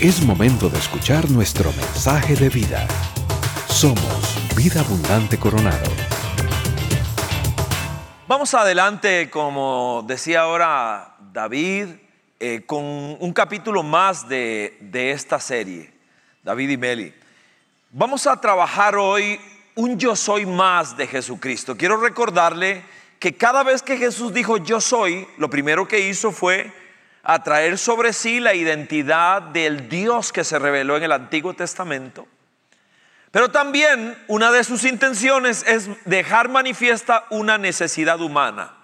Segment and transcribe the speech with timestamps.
[0.00, 2.88] Es momento de escuchar nuestro mensaje de vida.
[3.68, 5.90] Somos Vida Abundante Coronado.
[8.26, 11.88] Vamos adelante, como decía ahora David,
[12.38, 15.92] eh, con un capítulo más de, de esta serie,
[16.42, 17.14] David y Meli.
[17.90, 19.38] Vamos a trabajar hoy
[19.74, 21.76] un yo soy más de Jesucristo.
[21.76, 22.84] Quiero recordarle
[23.18, 26.79] que cada vez que Jesús dijo yo soy, lo primero que hizo fue
[27.34, 32.26] atraer sobre sí la identidad del Dios que se reveló en el Antiguo Testamento.
[33.30, 38.74] Pero también una de sus intenciones es dejar manifiesta una necesidad humana,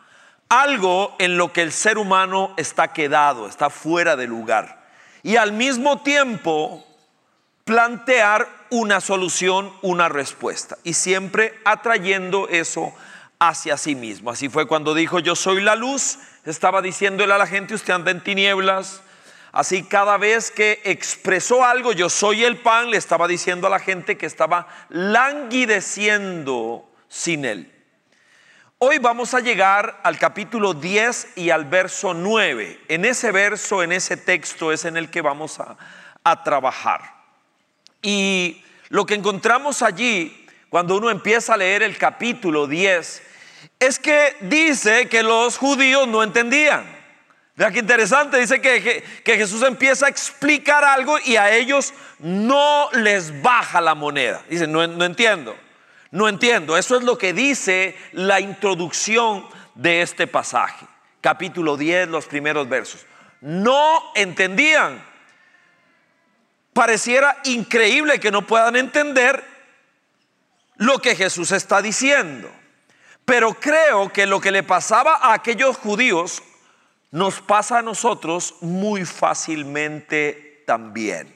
[0.49, 4.85] algo en lo que el ser humano está quedado, está fuera de lugar.
[5.25, 6.87] Y al mismo tiempo
[7.65, 10.79] plantear una solución, una respuesta.
[10.85, 12.95] Y siempre atrayendo eso
[13.39, 14.31] hacia sí mismo.
[14.31, 18.11] Así fue cuando dijo, yo soy la luz, estaba diciéndole a la gente, usted anda
[18.11, 19.03] en tinieblas.
[19.53, 23.79] Así cada vez que expresó algo, yo soy el pan, le estaba diciendo a la
[23.79, 27.73] gente que estaba languideciendo sin él.
[28.79, 32.79] Hoy vamos a llegar al capítulo 10 y al verso 9.
[32.89, 35.79] En ese verso, en ese texto es en el que vamos a,
[36.23, 37.15] a trabajar.
[38.03, 43.23] Y lo que encontramos allí, cuando uno empieza a leer el capítulo 10,
[43.79, 46.97] es que dice que los judíos no entendían.
[47.57, 52.91] Vea qué interesante, dice que, que, Jesús empieza a explicar algo y a ellos no
[52.93, 54.43] les baja la moneda.
[54.51, 55.57] Dice, no, no entiendo,
[56.11, 56.77] no entiendo.
[56.77, 60.87] Eso es lo que dice la introducción de este pasaje.
[61.23, 63.07] Capítulo 10, los primeros versos.
[63.41, 65.03] No entendían.
[66.75, 69.43] Pareciera increíble que no puedan entender
[70.77, 72.51] lo que Jesús está diciendo.
[73.27, 76.43] Pero creo que lo que le pasaba a aquellos judíos
[77.11, 81.35] nos pasa a nosotros muy fácilmente también.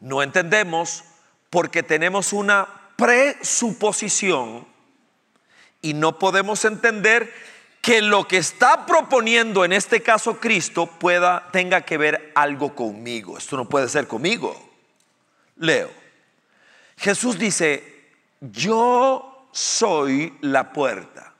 [0.00, 1.04] No entendemos
[1.48, 4.66] porque tenemos una presuposición
[5.80, 7.32] y no podemos entender
[7.80, 13.38] que lo que está proponiendo en este caso Cristo pueda tenga que ver algo conmigo.
[13.38, 14.56] Esto no puede ser conmigo.
[15.56, 15.90] Leo.
[16.96, 21.32] Jesús dice, "Yo soy la puerta.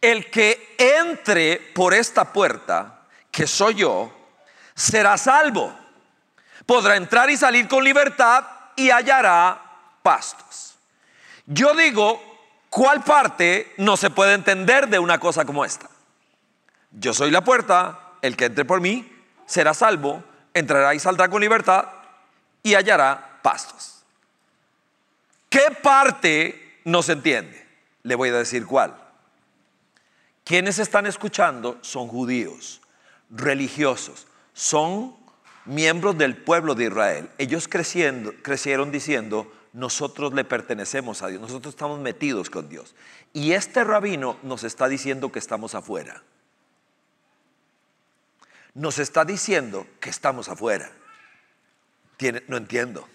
[0.00, 4.12] El que entre por esta puerta, que soy yo,
[4.74, 5.76] será salvo.
[6.66, 8.44] Podrá entrar y salir con libertad
[8.76, 9.60] y hallará
[10.02, 10.76] pastos.
[11.46, 12.22] Yo digo,
[12.68, 15.88] ¿cuál parte no se puede entender de una cosa como esta?
[16.92, 19.10] Yo soy la puerta, el que entre por mí
[19.46, 20.22] será salvo,
[20.54, 21.86] entrará y saldrá con libertad
[22.62, 23.97] y hallará pastos.
[25.48, 27.66] ¿Qué parte no se entiende?
[28.02, 28.96] Le voy a decir cuál.
[30.44, 32.80] Quienes están escuchando son judíos,
[33.30, 35.14] religiosos, son
[35.66, 37.30] miembros del pueblo de Israel.
[37.38, 42.94] Ellos creciendo, crecieron diciendo, nosotros le pertenecemos a Dios, nosotros estamos metidos con Dios.
[43.32, 46.22] Y este rabino nos está diciendo que estamos afuera.
[48.74, 50.90] Nos está diciendo que estamos afuera.
[52.48, 53.06] No entiendo.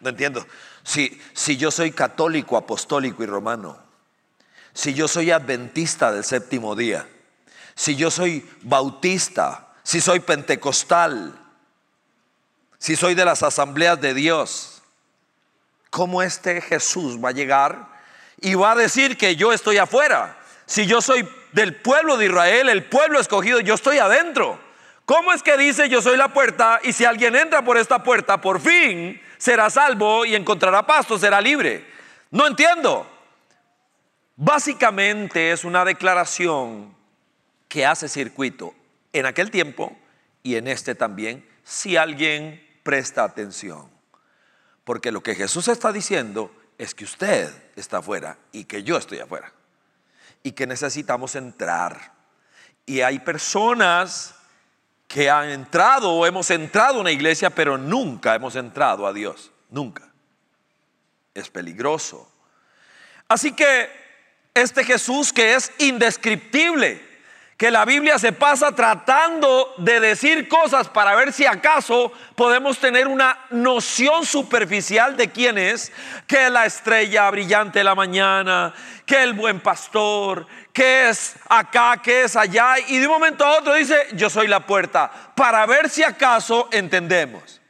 [0.00, 0.46] No entiendo.
[0.82, 3.78] Si, si yo soy católico, apostólico y romano,
[4.72, 7.06] si yo soy adventista del séptimo día,
[7.74, 11.38] si yo soy bautista, si soy pentecostal,
[12.78, 14.82] si soy de las asambleas de Dios,
[15.90, 17.88] ¿cómo este Jesús va a llegar
[18.40, 20.38] y va a decir que yo estoy afuera?
[20.64, 24.69] Si yo soy del pueblo de Israel, el pueblo escogido, yo estoy adentro.
[25.10, 28.40] ¿Cómo es que dice yo soy la puerta y si alguien entra por esta puerta,
[28.40, 31.84] por fin será salvo y encontrará pasto, será libre.
[32.30, 33.10] No entiendo.
[34.36, 36.94] Básicamente es una declaración
[37.66, 38.72] que hace circuito
[39.12, 39.98] en aquel tiempo
[40.44, 43.90] y en este también, si alguien presta atención.
[44.84, 49.18] Porque lo que Jesús está diciendo es que usted está afuera y que yo estoy
[49.18, 49.52] afuera.
[50.44, 52.12] Y que necesitamos entrar.
[52.86, 54.36] Y hay personas
[55.10, 59.50] que han entrado o hemos entrado a una iglesia, pero nunca hemos entrado a Dios.
[59.68, 60.08] Nunca.
[61.34, 62.30] Es peligroso.
[63.26, 63.90] Así que
[64.54, 67.04] este Jesús que es indescriptible,
[67.60, 73.06] que la Biblia se pasa tratando de decir cosas para ver si acaso podemos tener
[73.06, 75.92] una noción superficial de quién es,
[76.26, 78.72] que la estrella brillante de la mañana,
[79.04, 83.58] que el buen pastor, que es acá, que es allá, y de un momento a
[83.58, 87.60] otro dice, yo soy la puerta, para ver si acaso entendemos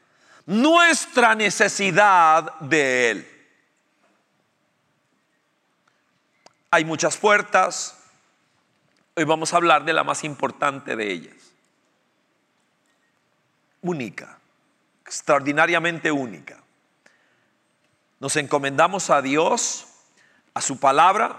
[0.47, 3.49] nuestra necesidad de Él.
[6.71, 8.00] Hay muchas puertas,
[9.15, 11.55] hoy vamos a hablar de la más importante de ellas.
[13.83, 14.39] única,
[15.05, 16.63] extraordinariamente única.
[18.19, 19.87] Nos encomendamos a Dios,
[20.53, 21.35] a su palabra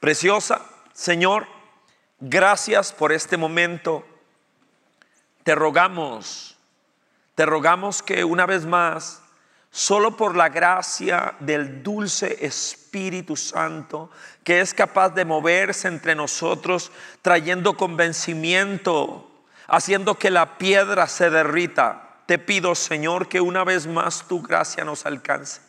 [0.00, 0.62] preciosa.
[0.94, 1.46] Señor,
[2.20, 4.06] gracias por este momento.
[5.44, 6.56] Te rogamos,
[7.34, 9.21] te rogamos que una vez más
[9.74, 14.10] Solo por la gracia del dulce Espíritu Santo
[14.44, 16.92] que es capaz de moverse entre nosotros,
[17.22, 19.30] trayendo convencimiento,
[19.68, 22.18] haciendo que la piedra se derrita.
[22.26, 25.62] Te pido, Señor, que una vez más tu gracia nos alcance,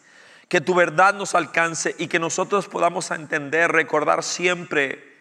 [0.50, 5.13] que tu verdad nos alcance y que nosotros podamos entender, recordar siempre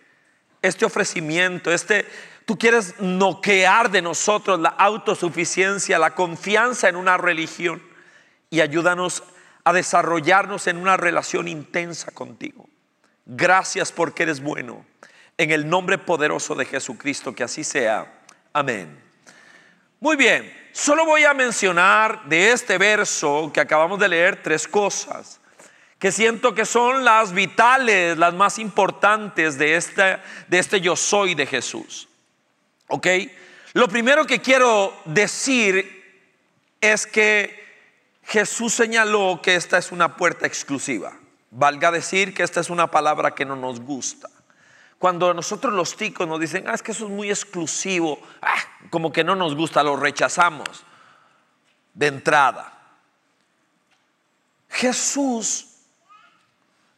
[0.61, 2.05] este ofrecimiento, este,
[2.47, 7.92] tú quieres noquear de nosotros la autosuficiencia, la confianza en una religión
[8.53, 9.25] y ayúdanos
[9.65, 12.69] a desarrollarnos en una relación intensa contigo.
[13.25, 14.85] Gracias porque eres bueno.
[15.39, 18.13] En el nombre poderoso de Jesucristo, que así sea.
[18.53, 19.03] Amén.
[20.01, 25.41] Muy bien, solo voy a mencionar de este verso que acabamos de leer tres cosas
[25.99, 31.35] que siento que son las vitales, las más importantes de este, de este yo soy
[31.35, 32.09] de Jesús.
[32.89, 33.07] ¿Ok?
[33.73, 36.27] Lo primero que quiero decir
[36.81, 37.62] es que
[38.33, 41.13] Jesús señaló que esta es una puerta exclusiva.
[41.51, 44.31] Valga decir que esta es una palabra que no nos gusta.
[44.99, 48.57] Cuando nosotros los ticos nos dicen, ah, es que eso es muy exclusivo, ah,
[48.89, 50.67] como que no nos gusta, lo rechazamos
[51.93, 52.73] de entrada.
[54.71, 55.67] Jesús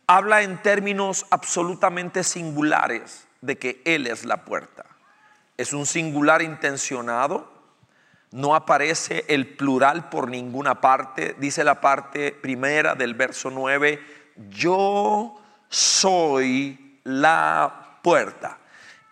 [0.07, 4.87] habla en términos absolutamente singulares de que Él es la puerta.
[5.57, 7.54] Es un singular intencionado
[8.35, 11.37] no aparece el plural por ninguna parte.
[11.39, 14.03] Dice la parte primera del verso 9,
[14.51, 18.59] yo soy la puerta.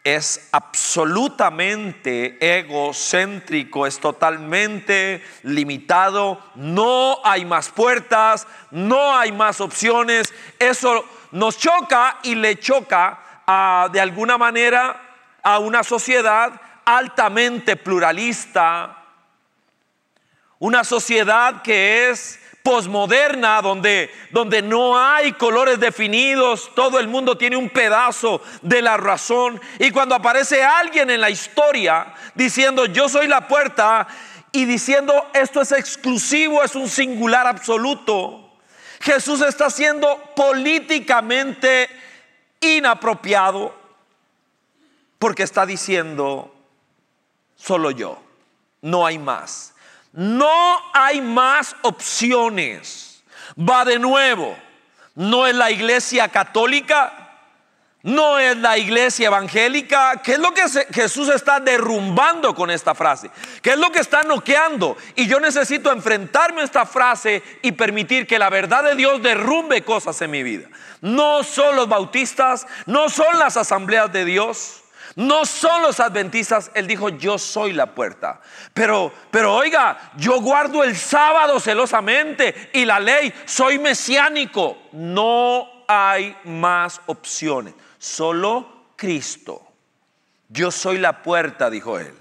[0.03, 10.35] Es absolutamente egocéntrico, es totalmente limitado, no hay más puertas, no hay más opciones.
[10.59, 15.01] Eso nos choca y le choca a, de alguna manera
[15.45, 19.02] a una sociedad altamente pluralista,
[20.63, 27.57] una sociedad que es posmoderna, donde, donde no hay colores definidos, todo el mundo tiene
[27.57, 29.61] un pedazo de la razón.
[29.81, 34.07] Y cuando aparece alguien en la historia diciendo yo soy la puerta
[34.53, 38.53] y diciendo esto es exclusivo, es un singular absoluto,
[39.01, 41.89] Jesús está siendo políticamente
[42.61, 43.75] inapropiado
[45.19, 46.55] porque está diciendo
[47.57, 48.23] solo yo,
[48.81, 49.72] no hay más.
[50.13, 53.23] No hay más opciones.
[53.59, 54.57] Va de nuevo.
[55.15, 57.23] No es la iglesia católica,
[58.03, 60.21] no es la iglesia evangélica.
[60.23, 60.63] ¿Qué es lo que
[60.93, 63.31] Jesús está derrumbando con esta frase?
[63.61, 64.97] ¿Qué es lo que está noqueando?
[65.15, 69.85] Y yo necesito enfrentarme a esta frase y permitir que la verdad de Dios derrumbe
[69.85, 70.69] cosas en mi vida.
[71.01, 74.82] No son los bautistas, no son las asambleas de Dios.
[75.17, 78.41] No son los adventistas, él dijo, yo soy la puerta.
[78.73, 84.79] Pero, pero oiga, yo guardo el sábado celosamente y la ley, soy mesiánico.
[84.93, 89.61] No hay más opciones, solo Cristo.
[90.49, 92.15] Yo soy la puerta, dijo él.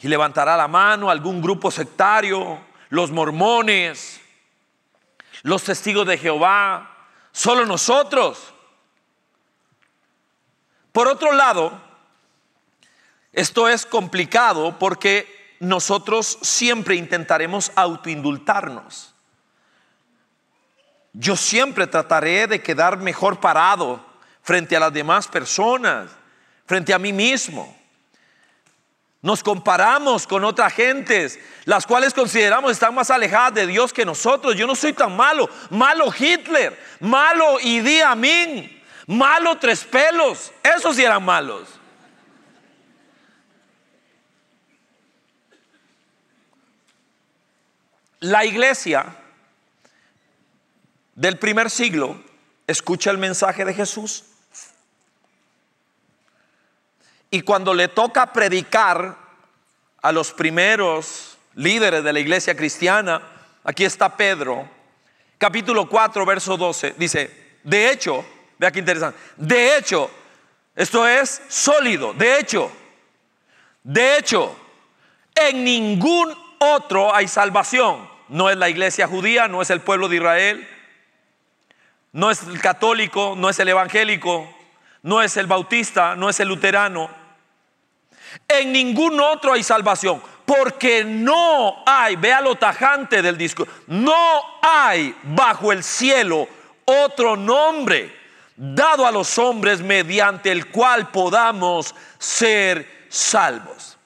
[0.00, 2.58] Y levantará la mano algún grupo sectario,
[2.88, 4.20] los mormones,
[5.42, 8.51] los testigos de Jehová, solo nosotros.
[10.92, 11.80] Por otro lado,
[13.32, 19.14] esto es complicado porque nosotros siempre intentaremos autoindultarnos.
[21.14, 24.04] Yo siempre trataré de quedar mejor parado
[24.42, 26.10] frente a las demás personas,
[26.66, 27.76] frente a mí mismo.
[29.22, 34.56] Nos comparamos con otras gentes, las cuales consideramos están más alejadas de Dios que nosotros.
[34.56, 35.48] Yo no soy tan malo.
[35.70, 41.68] Malo Hitler, malo Idi Amin, Malo tres pelos, esos sí eran malos.
[48.20, 49.16] La iglesia
[51.14, 52.22] del primer siglo
[52.66, 54.24] escucha el mensaje de Jesús
[57.30, 59.16] y cuando le toca predicar
[60.02, 63.22] a los primeros líderes de la iglesia cristiana,
[63.64, 64.68] aquí está Pedro,
[65.38, 68.24] capítulo 4, verso 12, dice, de hecho,
[68.62, 69.18] Vea qué interesante.
[69.36, 70.08] De hecho,
[70.76, 72.12] esto es sólido.
[72.12, 72.70] De hecho,
[73.82, 74.56] de hecho,
[75.34, 78.08] en ningún otro hay salvación.
[78.28, 80.68] No es la iglesia judía, no es el pueblo de Israel,
[82.12, 84.48] no es el católico, no es el evangélico,
[85.02, 87.10] no es el bautista, no es el luterano.
[88.46, 95.16] En ningún otro hay salvación porque no hay, vea lo tajante del discurso, no hay
[95.24, 96.46] bajo el cielo
[96.84, 98.21] otro nombre
[98.64, 103.98] dado a los hombres mediante el cual podamos ser salvos.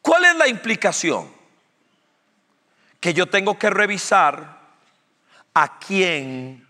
[0.00, 1.30] ¿Cuál es la implicación?
[2.98, 4.60] Que yo tengo que revisar
[5.52, 6.66] a quién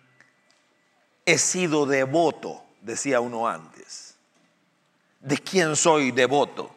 [1.24, 4.16] he sido devoto, decía uno antes.
[5.20, 6.74] ¿De quién soy devoto?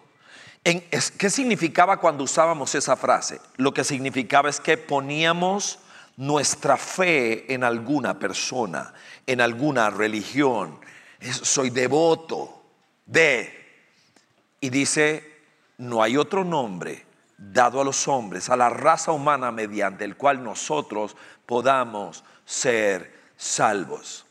[0.63, 3.41] ¿Qué significaba cuando usábamos esa frase?
[3.57, 5.79] Lo que significaba es que poníamos
[6.17, 8.93] nuestra fe en alguna persona,
[9.25, 10.79] en alguna religión.
[11.19, 12.63] Soy devoto
[13.05, 13.63] de.
[14.61, 15.41] Y dice,
[15.77, 17.05] no hay otro nombre
[17.37, 24.25] dado a los hombres, a la raza humana, mediante el cual nosotros podamos ser salvos.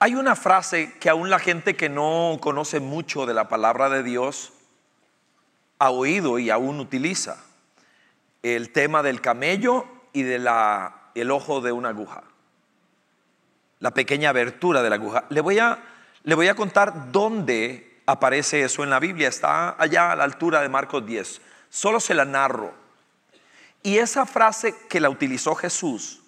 [0.00, 4.04] Hay una frase que aún la gente que no conoce mucho de la palabra de
[4.04, 4.52] Dios
[5.80, 7.44] ha oído y aún utiliza.
[8.56, 10.48] El tema del camello y del
[11.14, 12.22] el ojo de una aguja.
[13.80, 15.24] La pequeña abertura de la aguja.
[15.28, 15.78] Le voy, a,
[16.24, 19.28] le voy a contar dónde aparece eso en la Biblia.
[19.28, 21.40] Está allá a la altura de Marcos 10.
[21.68, 22.74] Solo se la narro.
[23.82, 26.22] Y esa frase que la utilizó Jesús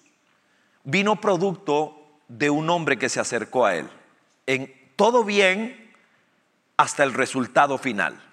[0.83, 1.97] vino producto
[2.27, 3.89] de un hombre que se acercó a él.
[4.47, 5.93] En todo bien
[6.77, 8.30] hasta el resultado final.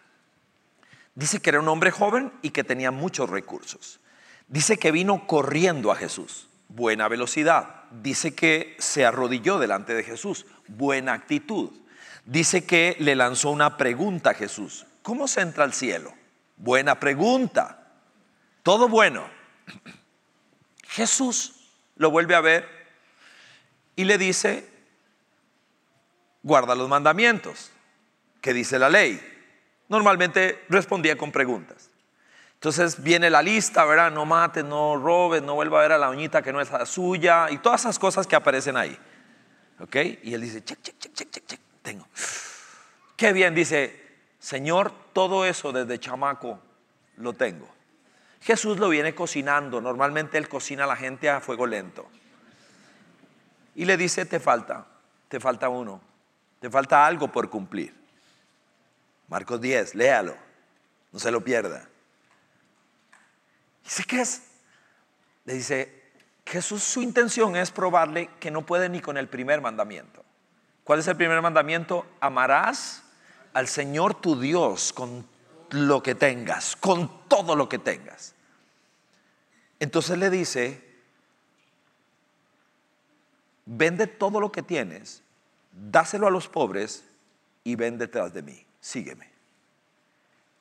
[1.18, 3.98] Dice que era un hombre joven y que tenía muchos recursos.
[4.46, 7.82] Dice que vino corriendo a Jesús, buena velocidad.
[7.90, 11.72] Dice que se arrodilló delante de Jesús, buena actitud.
[12.24, 14.86] Dice que le lanzó una pregunta a Jesús.
[15.02, 16.14] ¿Cómo se entra al cielo?
[16.56, 17.88] Buena pregunta.
[18.62, 19.28] Todo bueno.
[20.86, 22.68] Jesús lo vuelve a ver
[23.96, 24.70] y le dice,
[26.44, 27.72] guarda los mandamientos,
[28.40, 29.37] que dice la ley.
[29.88, 31.90] Normalmente respondía con preguntas.
[32.54, 34.10] Entonces viene la lista, ¿verdad?
[34.10, 36.84] No mates, no robes, no vuelva a ver a la uñita que no es la
[36.86, 38.98] suya y todas esas cosas que aparecen ahí.
[39.80, 39.96] ¿Ok?
[40.24, 42.06] Y él dice, check, check, check, check, tengo.
[43.16, 46.60] Qué bien, dice, Señor, todo eso desde chamaco
[47.16, 47.68] lo tengo.
[48.40, 52.08] Jesús lo viene cocinando, normalmente él cocina a la gente a fuego lento
[53.78, 54.86] y le dice, te falta,
[55.28, 56.00] te falta uno,
[56.58, 57.94] te falta algo por cumplir.
[59.28, 60.36] Marcos 10, léalo,
[61.12, 61.88] no se lo pierda.
[63.84, 64.42] Dice, ¿qué es?
[65.44, 66.02] Le dice,
[66.44, 70.24] Jesús su intención es probarle que no puede ni con el primer mandamiento.
[70.84, 72.06] ¿Cuál es el primer mandamiento?
[72.20, 73.02] Amarás
[73.52, 75.26] al Señor tu Dios con
[75.70, 78.34] lo que tengas, con todo lo que tengas.
[79.80, 80.82] Entonces le dice,
[83.66, 85.22] vende todo lo que tienes,
[85.72, 87.04] dáselo a los pobres
[87.64, 89.30] y ven detrás de mí, sígueme.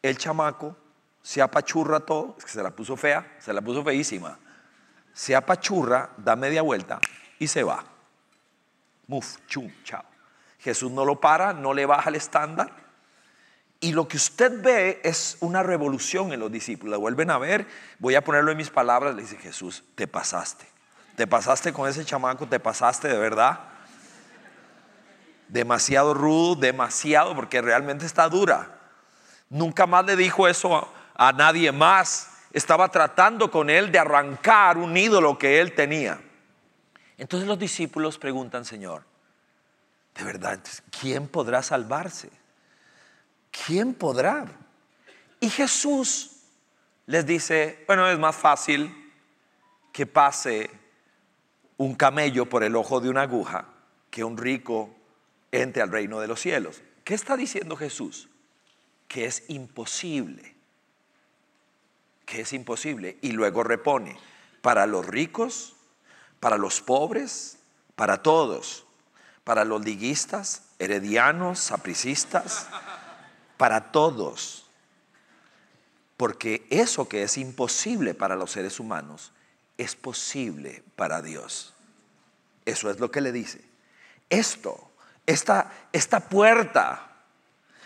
[0.01, 0.75] El chamaco
[1.21, 4.37] se apachurra todo, es que se la puso fea, se la puso feísima,
[5.13, 6.99] se apachurra, da media vuelta
[7.39, 7.83] y se va.
[9.07, 10.03] Muf, chum, chao.
[10.59, 12.71] Jesús no lo para, no le baja el estándar.
[13.79, 16.91] Y lo que usted ve es una revolución en los discípulos.
[16.91, 17.67] La vuelven a ver,
[17.99, 20.65] voy a ponerlo en mis palabras, le dice Jesús, te pasaste.
[21.15, 23.59] Te pasaste con ese chamaco, te pasaste de verdad.
[25.47, 28.79] Demasiado rudo, demasiado, porque realmente está dura.
[29.49, 32.31] Nunca más le dijo eso a, nadie más.
[32.51, 36.19] Estaba tratando con él de arrancar un ídolo que él tenía.
[37.17, 39.03] Entonces los discípulos preguntan, Señor,
[40.15, 40.59] de verdad,
[40.99, 42.29] ¿quién podrá salvarse?
[43.65, 44.45] ¿Quién podrá?
[45.39, 46.31] Y Jesús
[47.05, 49.11] les dice, bueno, es más fácil
[49.93, 50.69] que pase
[51.77, 53.65] un camello por el ojo de una aguja
[54.09, 54.96] que un rico
[55.51, 56.81] entre al reino de los cielos.
[57.03, 58.29] ¿Qué está diciendo Jesús?
[59.07, 60.55] Que es imposible.
[62.25, 63.17] Que es imposible.
[63.21, 64.17] Y luego repone,
[64.61, 65.75] para los ricos,
[66.39, 67.57] para los pobres,
[67.95, 68.85] para todos,
[69.43, 72.67] para los liguistas, heredianos, sapricistas,
[73.57, 74.67] para todos.
[76.17, 79.31] Porque eso que es imposible para los seres humanos
[79.77, 81.73] es posible para Dios.
[82.65, 83.63] Eso es lo que le dice.
[84.29, 84.86] Esto,
[85.27, 87.03] esta, esta puerta,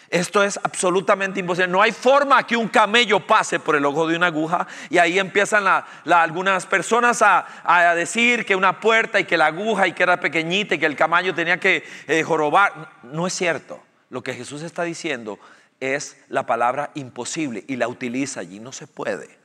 [0.10, 1.70] esto es absolutamente imposible.
[1.70, 5.20] No hay forma que un camello pase por el ojo de una aguja y ahí
[5.20, 5.66] empiezan
[6.06, 10.76] algunas personas a, decir que una puerta y que la aguja y que era pequeñita
[10.76, 12.92] y que el camello tenía que eh, jorobar.
[13.04, 13.84] No es cierto.
[14.10, 15.40] Lo que Jesús está diciendo
[15.82, 18.60] es la palabra imposible y la utiliza allí.
[18.60, 19.38] No se puede.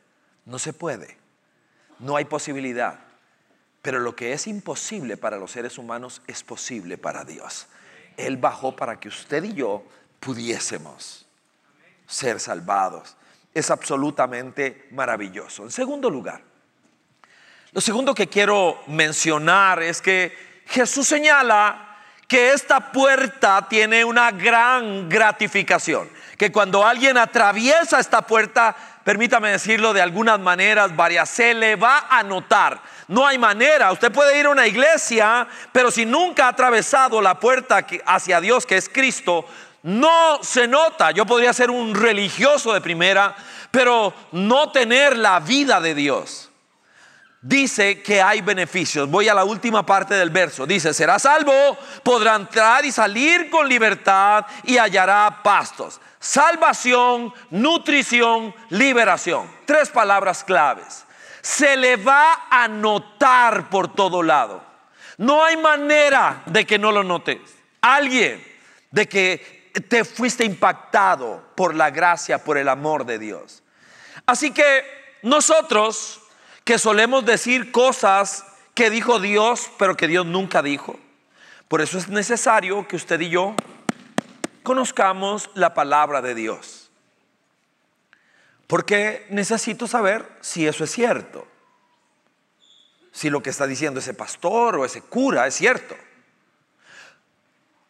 [0.44, 1.16] No se puede
[1.98, 3.00] no hay posibilidad.
[3.82, 7.68] Pero lo que es imposible para los seres humanos es posible para Dios.
[8.16, 9.84] Él bajó para que usted y yo
[10.20, 11.26] pudiésemos
[12.06, 13.16] ser salvados.
[13.52, 15.62] Es absolutamente maravilloso.
[15.64, 16.42] En segundo lugar,
[17.72, 25.08] lo segundo que quiero mencionar es que Jesús señala que esta puerta tiene una gran
[25.08, 31.76] gratificación, que cuando alguien atraviesa esta puerta, permítame decirlo de algunas maneras varias, se le
[31.76, 32.80] va a notar.
[33.08, 37.38] No hay manera, usted puede ir a una iglesia, pero si nunca ha atravesado la
[37.38, 39.46] puerta hacia Dios, que es Cristo,
[39.82, 41.12] no se nota.
[41.12, 43.36] Yo podría ser un religioso de primera,
[43.70, 46.50] pero no tener la vida de Dios.
[47.40, 49.08] Dice que hay beneficios.
[49.08, 50.66] Voy a la última parte del verso.
[50.66, 56.00] Dice, será salvo, podrá entrar y salir con libertad y hallará pastos.
[56.18, 59.50] Salvación, nutrición, liberación.
[59.64, 61.04] Tres palabras claves.
[61.42, 64.64] Se le va a notar por todo lado.
[65.18, 67.38] No hay manera de que no lo notes.
[67.80, 68.44] Alguien
[68.90, 73.62] de que te fuiste impactado por la gracia, por el amor de Dios.
[74.24, 74.84] Así que
[75.22, 76.20] nosotros
[76.64, 78.44] que solemos decir cosas
[78.74, 80.98] que dijo Dios, pero que Dios nunca dijo,
[81.68, 83.54] por eso es necesario que usted y yo
[84.66, 86.90] conozcamos la palabra de Dios.
[88.66, 91.46] Porque necesito saber si eso es cierto.
[93.12, 95.94] Si lo que está diciendo ese pastor o ese cura es cierto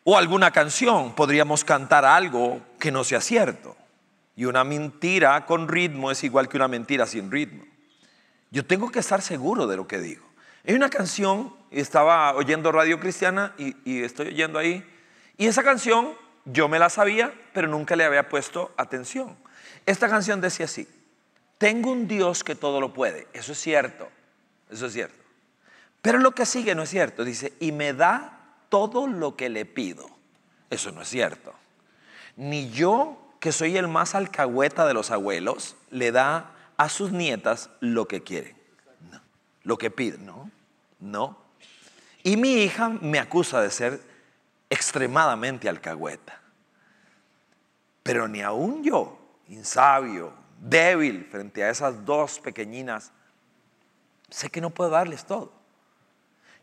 [0.05, 3.75] o alguna canción, podríamos cantar algo que no sea cierto.
[4.37, 7.65] Y una mentira con ritmo es igual que una mentira sin ritmo.
[8.51, 10.25] Yo tengo que estar seguro de lo que digo.
[10.65, 14.87] Hay una canción, estaba oyendo radio cristiana y, y estoy oyendo ahí,
[15.39, 16.15] y esa canción
[16.47, 19.37] yo me la sabía, pero nunca le había puesto atención.
[19.85, 20.89] Esta canción decía así,
[21.59, 24.09] tengo un Dios que todo lo puede, eso es cierto,
[24.71, 25.23] eso es cierto.
[26.03, 28.39] Pero lo que sigue no es cierto, dice, y me da
[28.69, 30.09] todo lo que le pido.
[30.71, 31.53] Eso no es cierto.
[32.37, 37.71] Ni yo, que soy el más alcahueta de los abuelos, le da a sus nietas
[37.81, 38.57] lo que quieren.
[39.63, 40.51] Lo que piden, no,
[41.01, 41.39] no.
[42.23, 44.01] Y mi hija me acusa de ser
[44.71, 46.41] extremadamente alcahueta.
[48.07, 53.13] Pero ni aún yo, insabio, débil frente a esas dos pequeñinas,
[54.31, 55.57] sé que no puedo darles todo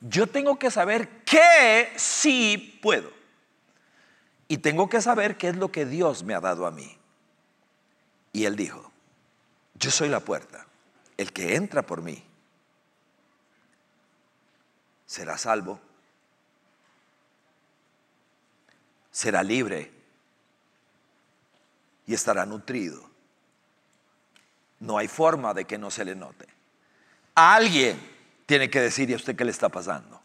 [0.06, 3.12] yo tengo que saber qué sí puedo.
[4.50, 6.98] Y tengo que saber qué es lo que Dios me ha dado a mí.
[8.34, 8.92] Y él dijo,
[9.76, 10.68] yo soy la puerta.
[11.16, 12.22] El que entra por mí
[15.06, 15.80] será salvo,
[19.12, 19.93] será libre
[22.06, 23.10] y estará nutrido.
[24.80, 26.48] No hay forma de que no se le note.
[27.36, 28.00] Alguien
[28.46, 30.22] tiene que decir, ¿y a usted qué le está pasando?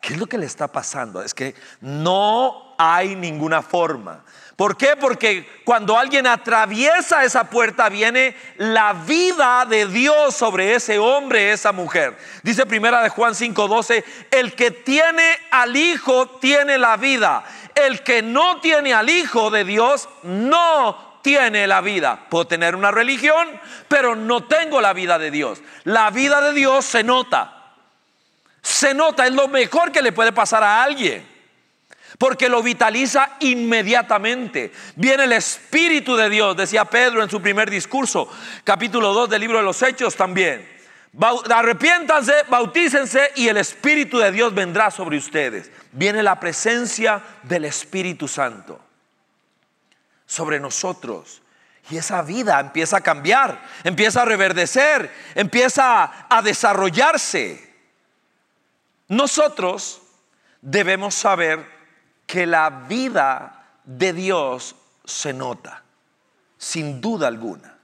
[0.00, 1.22] ¿Qué es lo que le está pasando?
[1.22, 4.24] Es que no hay ninguna forma.
[4.56, 4.96] ¿Por qué?
[4.96, 11.72] Porque cuando alguien atraviesa esa puerta viene la vida de Dios sobre ese hombre, esa
[11.72, 12.16] mujer.
[12.42, 17.44] Dice primera de Juan 5:12, el que tiene al Hijo tiene la vida.
[17.86, 22.26] El que no tiene al Hijo de Dios no tiene la vida.
[22.28, 23.48] Puedo tener una religión,
[23.88, 25.60] pero no tengo la vida de Dios.
[25.84, 27.74] La vida de Dios se nota.
[28.62, 31.26] Se nota, es lo mejor que le puede pasar a alguien.
[32.18, 34.72] Porque lo vitaliza inmediatamente.
[34.96, 38.28] Viene el Espíritu de Dios, decía Pedro en su primer discurso,
[38.64, 40.79] capítulo 2 del libro de los Hechos también.
[41.18, 45.70] Arrepiéntanse, bautícense y el Espíritu de Dios vendrá sobre ustedes.
[45.92, 48.80] Viene la presencia del Espíritu Santo
[50.26, 51.42] sobre nosotros.
[51.90, 57.74] Y esa vida empieza a cambiar, empieza a reverdecer, empieza a desarrollarse.
[59.08, 60.00] Nosotros
[60.60, 61.66] debemos saber
[62.26, 65.82] que la vida de Dios se nota,
[66.56, 67.76] sin duda alguna,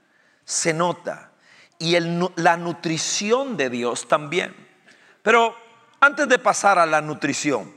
[0.45, 1.26] se nota.
[1.79, 1.97] Y
[2.35, 4.55] la nutrición de Dios también.
[5.21, 5.55] Pero
[5.99, 7.73] antes de pasar a la nutrición,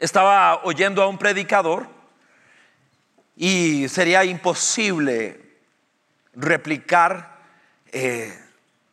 [0.00, 1.86] estaba oyendo a un predicador
[3.36, 5.40] y sería imposible
[6.34, 7.38] replicar
[7.92, 8.36] eh,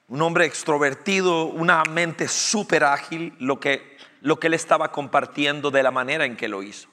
[0.08, 5.84] un hombre extrovertido, una mente súper ágil, lo que, lo que él estaba compartiendo de
[5.84, 6.91] la manera en que lo hizo.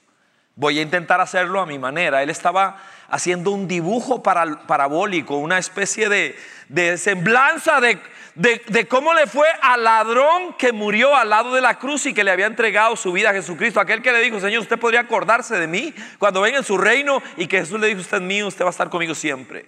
[0.59, 2.21] Voy a intentar hacerlo a mi manera.
[2.21, 7.97] Él estaba haciendo un dibujo parabólico, una especie de, de semblanza de,
[8.35, 12.25] de, cómo le fue al ladrón que murió al lado de la cruz y que
[12.25, 13.79] le había entregado su vida a Jesucristo.
[13.79, 17.23] Aquel que le dijo, Señor, usted podría acordarse de mí cuando venga en su reino
[17.37, 19.65] y que Jesús le dijo, usted es mío, usted va a estar conmigo siempre.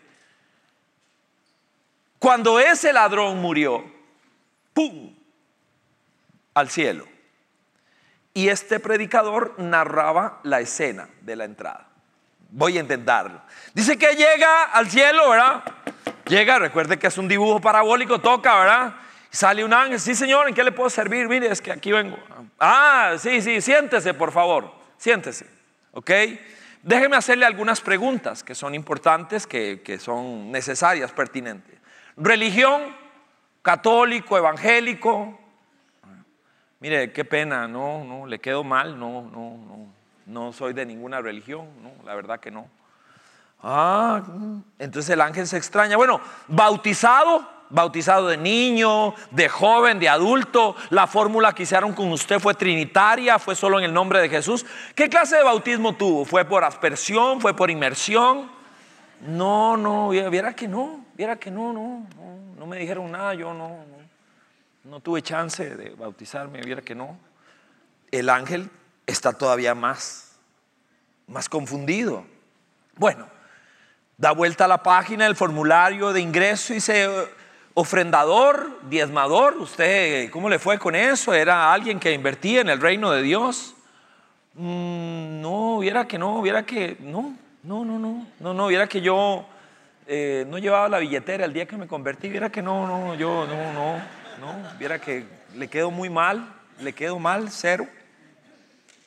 [2.20, 3.86] Cuando ese ladrón murió,
[4.74, 5.16] ¡pum!
[6.54, 7.11] al cielo.
[8.34, 11.88] Y este predicador narraba la escena de la entrada.
[12.50, 13.42] voy a intentarlo.
[13.74, 15.64] Dice que llega al cielo, ¿verdad?
[16.26, 18.96] Llega, recuerde que es un dibujo parabólico, toca, ¿verdad?
[19.30, 21.28] Sale un ángel, sí señor, ¿en qué le puedo servir?
[21.28, 22.18] Mire, es que aquí vengo.
[22.60, 25.46] Ah, sí, sí, siéntese, por favor, siéntese,
[25.94, 26.12] ¿ok?
[26.84, 31.80] Déjeme hacerle algunas preguntas que son importantes, que, que son necesarias, pertinentes.
[32.18, 32.96] Religión,
[33.62, 35.40] católico, evangélico.
[36.82, 39.88] Mire, qué pena, no, no, le quedo mal, no, no, no,
[40.26, 42.68] no soy de ninguna religión, no, la verdad que no.
[43.62, 44.24] Ah,
[44.80, 45.96] entonces el ángel se extraña.
[45.96, 50.76] Bueno, bautizado, bautizado de niño, de joven, de adulto.
[50.90, 54.66] La fórmula que hicieron con usted fue trinitaria, fue solo en el nombre de Jesús.
[54.96, 56.26] ¿Qué clase de bautismo tuvo?
[56.26, 57.40] ¿Fue por aspersión?
[57.40, 58.50] ¿Fue por inmersión?
[59.22, 63.54] No, no, viera que no, viera que no, no, no, no me dijeron nada, yo
[63.54, 64.01] no, no,
[64.84, 67.18] no tuve chance de bautizarme, viera que no.
[68.12, 68.70] El ángel
[69.06, 70.36] está todavía más,
[71.28, 72.26] más confundido.
[72.96, 73.28] Bueno,
[74.18, 77.10] da vuelta a la página del formulario de ingreso y dice,
[77.74, 81.34] ofrendador, diezmador, ¿usted cómo le fue con eso?
[81.34, 83.76] ¿Era alguien que invertía en el reino de Dios?
[84.56, 89.00] Mm, no, viera que no, viera que no, no, no, no, no, no, viera que
[89.02, 89.46] yo
[90.08, 93.48] eh, no llevaba la billetera el día que me convertí, viera que no, no, yo
[93.48, 95.24] no, no, no, viera que
[95.56, 97.88] le quedó muy mal, le quedó mal, cero.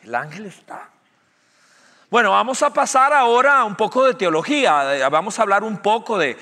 [0.05, 0.91] El ángel está.
[2.09, 6.19] Bueno, vamos a pasar ahora a un poco de teología, vamos a hablar un poco
[6.19, 6.37] de,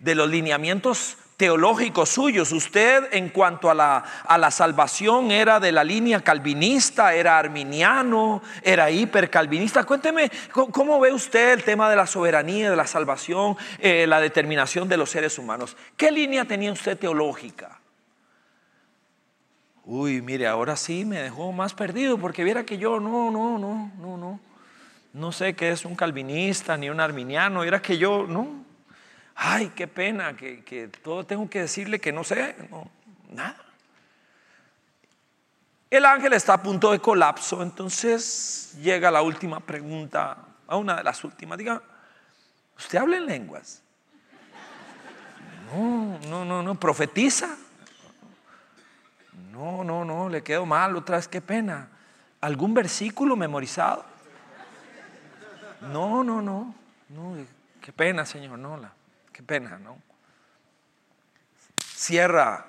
[0.00, 2.52] los lineamientos teológicos suyos.
[2.52, 8.42] Usted en cuanto a la, a la, salvación era de la línea calvinista, era arminiano,
[8.62, 9.84] era hipercalvinista.
[9.84, 14.88] Cuénteme, ¿cómo, ve usted el tema de la soberanía, de la salvación, eh, la determinación
[14.88, 15.76] de los seres humanos?
[15.96, 17.80] ¿Qué línea tenía usted teológica?
[19.86, 23.92] Uy, mire, ahora sí me dejó más perdido porque viera que yo no, no, no,
[23.98, 24.40] no, no.
[25.12, 28.63] No sé qué es un calvinista ni un arminiano, era que yo, no.
[29.34, 32.88] Ay, qué pena, que, todo tengo que decirle que no sé, no,
[33.30, 33.56] nada.
[35.90, 41.04] El ángel está a punto de colapso, entonces llega la última pregunta, a una de
[41.04, 41.58] las últimas.
[41.58, 41.82] Diga,
[42.76, 43.82] ¿usted habla en lenguas?
[45.72, 47.56] No, no, no, no, profetiza.
[49.52, 51.88] No, no, no, le quedó mal otra vez, qué pena.
[52.40, 54.04] ¿Algún versículo memorizado?
[55.80, 56.74] No, no, no,
[57.08, 57.36] no,
[57.80, 58.92] qué pena, Señor, no, la,
[59.34, 60.00] qué pena, no.
[61.78, 62.64] Cierra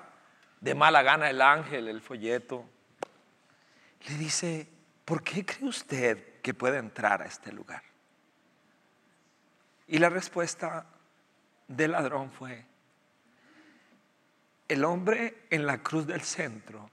[0.60, 2.68] de mala gana el ángel el folleto.
[4.08, 4.68] Le dice,
[5.04, 7.82] ¿por qué cree usted que puede entrar a este lugar?
[9.86, 10.86] Y la respuesta
[11.68, 12.66] del ladrón fue,
[14.68, 16.90] el hombre en la cruz del centro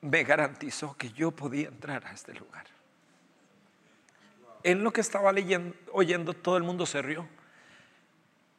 [0.00, 2.66] me garantizó que yo podía entrar a este lugar.
[4.62, 7.26] En lo que estaba leyendo, oyendo, todo el mundo se rió.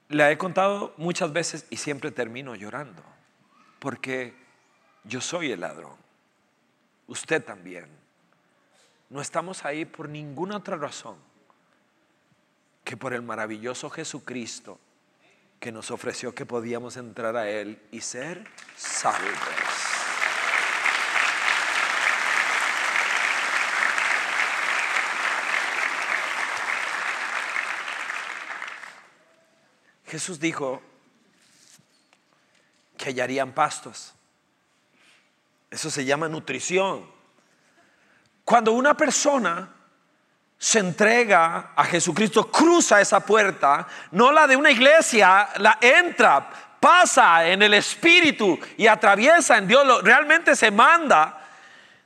[0.09, 3.03] Le he contado muchas veces y siempre termino llorando,
[3.77, 4.33] porque
[5.03, 5.95] yo soy el ladrón,
[7.07, 7.87] usted también.
[9.09, 11.15] No estamos ahí por ninguna otra razón
[12.83, 14.79] que por el maravilloso Jesucristo
[15.59, 18.45] que nos ofreció que podíamos entrar a Él y ser
[18.75, 19.68] salvos.
[30.09, 30.81] Jesús dijo
[32.97, 34.13] que hallarían pastos.
[35.69, 37.05] Eso se llama nutrición.
[38.43, 39.69] Cuando una persona
[40.57, 47.47] se entrega a Jesucristo, cruza esa puerta, no la de una iglesia, la entra, pasa
[47.47, 51.47] en el Espíritu y atraviesa en Dios, realmente se manda.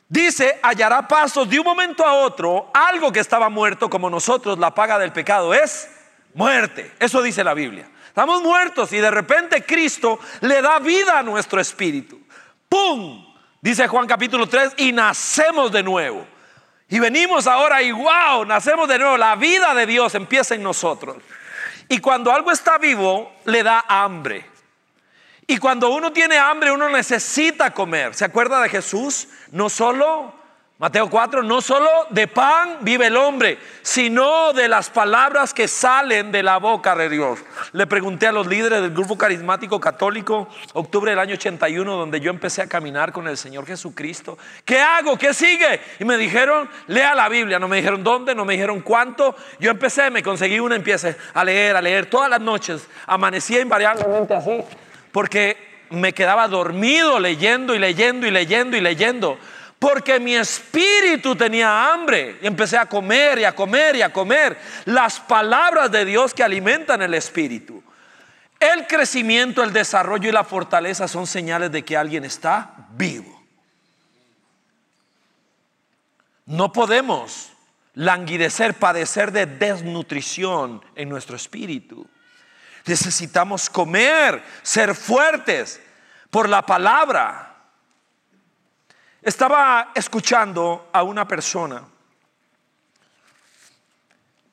[0.10, 4.76] Dice, hallará pasos de un momento a otro, algo que estaba muerto como nosotros, la
[4.76, 5.90] paga del pecado es
[6.34, 6.94] muerte.
[7.00, 7.90] Eso dice la Biblia.
[8.14, 12.22] Estamos muertos y de repente Cristo le da vida a nuestro espíritu.
[12.70, 13.26] ¡Pum!
[13.60, 16.28] Dice Juan capítulo 3, y nacemos de nuevo.
[16.90, 19.18] Y venimos ahora y wow, nacemos de nuevo.
[19.18, 21.18] La vida de Dios empieza en nosotros.
[21.90, 24.46] Y cuando algo está vivo, le da hambre.
[25.48, 28.14] Y cuando uno tiene hambre, uno necesita comer.
[28.14, 29.28] ¿Se acuerda de Jesús?
[29.50, 30.36] No solo
[30.80, 36.32] Mateo 4, no solo de pan vive el hombre, sino de las palabras que salen
[36.32, 37.40] de la boca de Dios.
[37.74, 42.32] Le pregunté a los líderes del grupo carismático católico, octubre del año 81, donde yo
[42.32, 45.16] empecé a caminar con el Señor Jesucristo, ¿qué hago?
[45.16, 45.80] ¿Qué sigue?
[46.00, 49.36] Y me dijeron, lea la Biblia, no me dijeron dónde, no me dijeron cuánto.
[49.60, 54.34] Yo empecé, me conseguí una, empecé a leer, a leer todas las noches, amanecía invariablemente
[54.34, 54.64] así,
[55.12, 55.56] porque
[55.92, 59.38] me quedaba dormido leyendo y leyendo y leyendo y leyendo
[59.84, 64.58] porque mi espíritu tenía hambre y empecé a comer y a comer y a comer
[64.86, 67.84] las palabras de Dios que alimentan el espíritu.
[68.62, 73.44] El crecimiento, el desarrollo y la fortaleza son señales de que alguien está vivo.
[76.46, 77.52] No podemos
[77.94, 82.08] languidecer, padecer de desnutrición en nuestro espíritu.
[82.86, 85.82] Necesitamos comer, ser fuertes
[86.30, 87.53] por la palabra.
[89.24, 91.84] Estaba escuchando a una persona.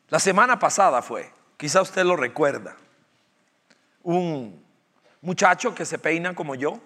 [0.08, 2.76] La semana pasada fue, quizá usted lo recuerda.
[4.04, 4.64] Un
[5.22, 6.80] muchacho que se peina como yo,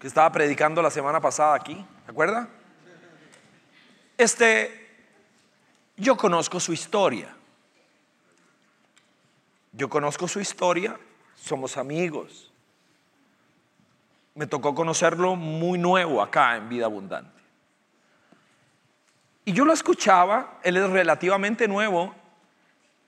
[0.00, 2.48] que estaba predicando la semana pasada aquí, ¿se acuerda?
[4.18, 4.90] Este,
[5.96, 7.34] yo conozco su historia.
[9.70, 10.98] Yo conozco su historia,
[11.36, 12.52] somos amigos.
[14.34, 17.42] Me tocó conocerlo muy nuevo acá en Vida Abundante.
[19.44, 22.14] Y yo lo escuchaba, él es relativamente nuevo,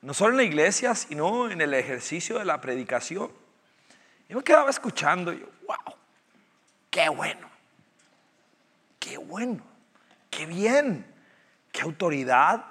[0.03, 3.31] no solo en la iglesia, sino en el ejercicio de la predicación.
[4.29, 5.95] Yo me quedaba escuchando y yo, wow,
[6.91, 7.49] qué bueno,
[8.99, 9.65] qué bueno,
[10.31, 11.07] qué bien,
[11.73, 12.65] qué autoridad,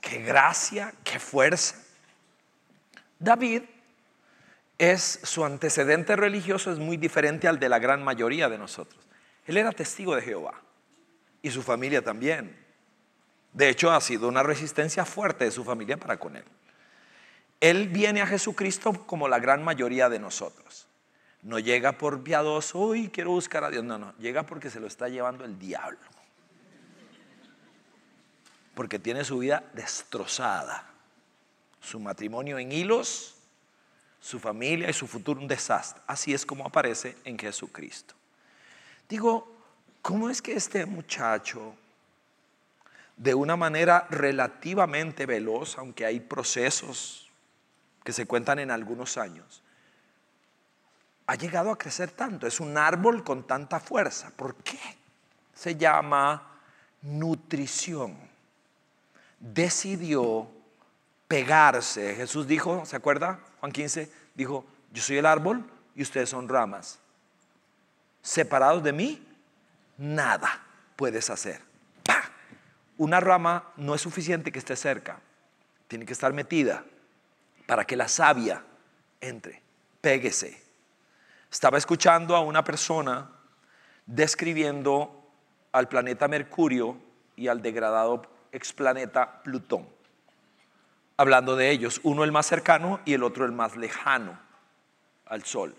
[0.00, 1.76] qué gracia, qué fuerza.
[3.18, 3.62] David
[4.82, 9.00] es su antecedente religioso es muy diferente al de la gran mayoría de nosotros.
[9.46, 10.54] Él era testigo de Jehová
[11.40, 12.56] y su familia también.
[13.52, 16.44] De hecho, ha sido una resistencia fuerte de su familia para con él.
[17.60, 20.88] Él viene a Jesucristo como la gran mayoría de nosotros.
[21.42, 23.84] No llega por piadoso, uy, quiero buscar a Dios.
[23.84, 26.00] No, no, llega porque se lo está llevando el diablo.
[28.74, 30.88] Porque tiene su vida destrozada
[31.80, 33.36] su matrimonio en hilos,
[34.22, 36.00] su familia y su futuro un desastre.
[36.06, 38.14] Así es como aparece en Jesucristo.
[39.08, 39.52] Digo,
[40.00, 41.74] ¿cómo es que este muchacho,
[43.16, 47.30] de una manera relativamente veloz, aunque hay procesos
[48.04, 49.60] que se cuentan en algunos años,
[51.26, 52.46] ha llegado a crecer tanto?
[52.46, 54.30] Es un árbol con tanta fuerza.
[54.36, 54.78] ¿Por qué?
[55.52, 56.60] Se llama
[57.02, 58.16] nutrición.
[59.40, 60.48] Decidió
[61.26, 62.14] pegarse.
[62.14, 63.40] Jesús dijo, ¿se acuerda?
[63.62, 66.98] Juan 15 dijo, yo soy el árbol y ustedes son ramas.
[68.20, 69.24] Separados de mí,
[69.98, 71.60] nada puedes hacer.
[72.96, 75.20] Una rama no es suficiente que esté cerca,
[75.86, 76.84] tiene que estar metida
[77.68, 78.64] para que la savia
[79.20, 79.62] entre,
[80.00, 80.60] péguese.
[81.48, 83.30] Estaba escuchando a una persona
[84.06, 85.30] describiendo
[85.70, 86.96] al planeta Mercurio
[87.36, 90.01] y al degradado explaneta Plutón
[91.16, 94.38] hablando de ellos, uno el más cercano y el otro el más lejano
[95.26, 95.74] al Sol.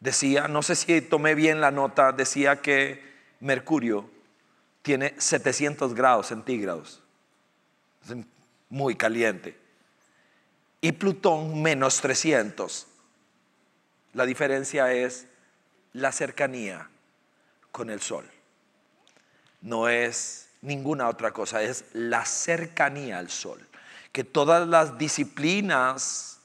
[0.00, 3.02] Decía, no sé si tomé bien la nota, decía que
[3.40, 4.10] Mercurio
[4.82, 7.02] tiene 700 grados centígrados,
[8.68, 9.58] muy caliente,
[10.80, 12.86] y Plutón menos 300.
[14.14, 15.26] La diferencia es
[15.92, 16.88] la cercanía
[17.70, 18.28] con el Sol.
[19.60, 23.66] No es ninguna otra cosa, es la cercanía al sol.
[24.12, 26.40] Que todas las disciplinas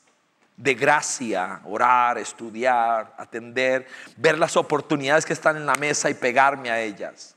[0.58, 6.70] de gracia, orar, estudiar, atender, ver las oportunidades que están en la mesa y pegarme
[6.70, 7.36] a ellas.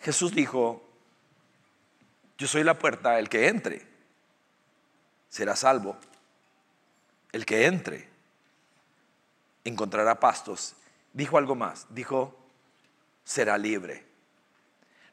[0.00, 0.82] Jesús dijo,
[2.38, 3.86] yo soy la puerta, el que entre
[5.28, 5.98] será salvo.
[7.32, 8.08] El que entre
[9.64, 10.74] encontrará pastos.
[11.12, 12.34] Dijo algo más, dijo,
[13.24, 14.05] será libre.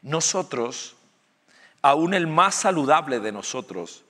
[0.04, 0.98] Nosotros,
[1.82, 4.04] aún el más saludable de nosotros,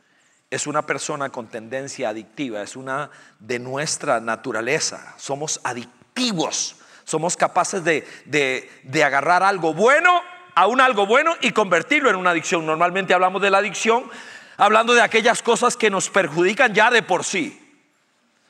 [0.49, 5.13] es una persona con tendencia adictiva, es una de nuestra naturaleza.
[5.17, 10.19] Somos adictivos, somos capaces de, agarrar algo bueno,
[10.55, 12.65] a un algo bueno y convertirlo en una adicción.
[12.65, 14.09] Normalmente hablamos de la adicción
[14.57, 17.59] hablando de aquellas cosas que nos perjudican ya de por sí.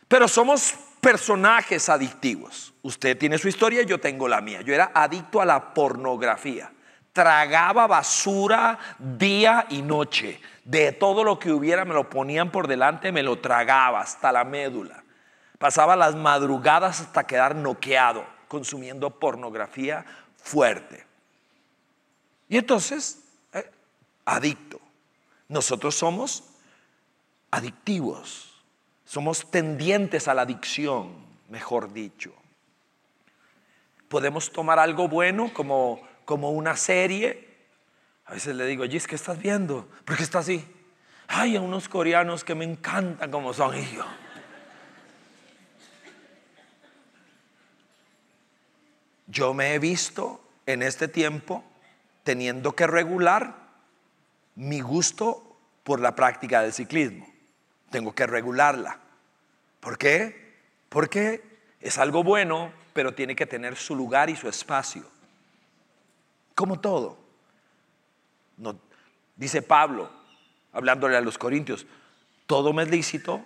[0.08, 2.74] Pero somos personajes adictivos.
[2.84, 4.62] Usted tiene su historia, yo tengo la mía.
[4.62, 6.73] Yo era adicto a la pornografía
[7.14, 10.42] tragaba basura día y noche.
[10.66, 14.44] De todo lo que hubiera me lo ponían por delante, me lo tragaba hasta la
[14.44, 15.04] médula.
[15.60, 21.06] Pasaba las madrugadas hasta quedar noqueado, consumiendo pornografía fuerte.
[22.50, 23.24] Y entonces,
[23.54, 23.70] eh,
[24.26, 24.80] adicto.
[25.48, 26.44] Nosotros somos
[27.52, 28.64] adictivos,
[29.06, 31.14] somos tendientes a la adicción,
[31.50, 32.34] mejor dicho.
[34.08, 37.48] Podemos tomar algo bueno como como una serie.
[38.26, 39.88] A veces le digo, Gis, ¿qué estás viendo?
[40.06, 40.66] ¿Por qué está así?
[41.28, 43.78] Hay unos coreanos que me encantan como son.
[43.78, 44.06] Y yo,
[49.28, 51.64] yo me he visto en este tiempo
[52.24, 53.56] teniendo que regular
[54.56, 57.28] mi gusto por la práctica del ciclismo.
[57.90, 59.00] Tengo que regularla.
[59.80, 60.56] ¿Por qué?
[60.90, 61.44] Porque
[61.82, 65.13] es algo bueno, pero tiene que tener su lugar y su espacio.
[66.56, 67.18] Como todo.
[68.58, 68.80] No,
[69.36, 70.10] dice Pablo,
[70.72, 71.86] hablándole a los corintios,
[72.46, 73.44] todo me es lícito,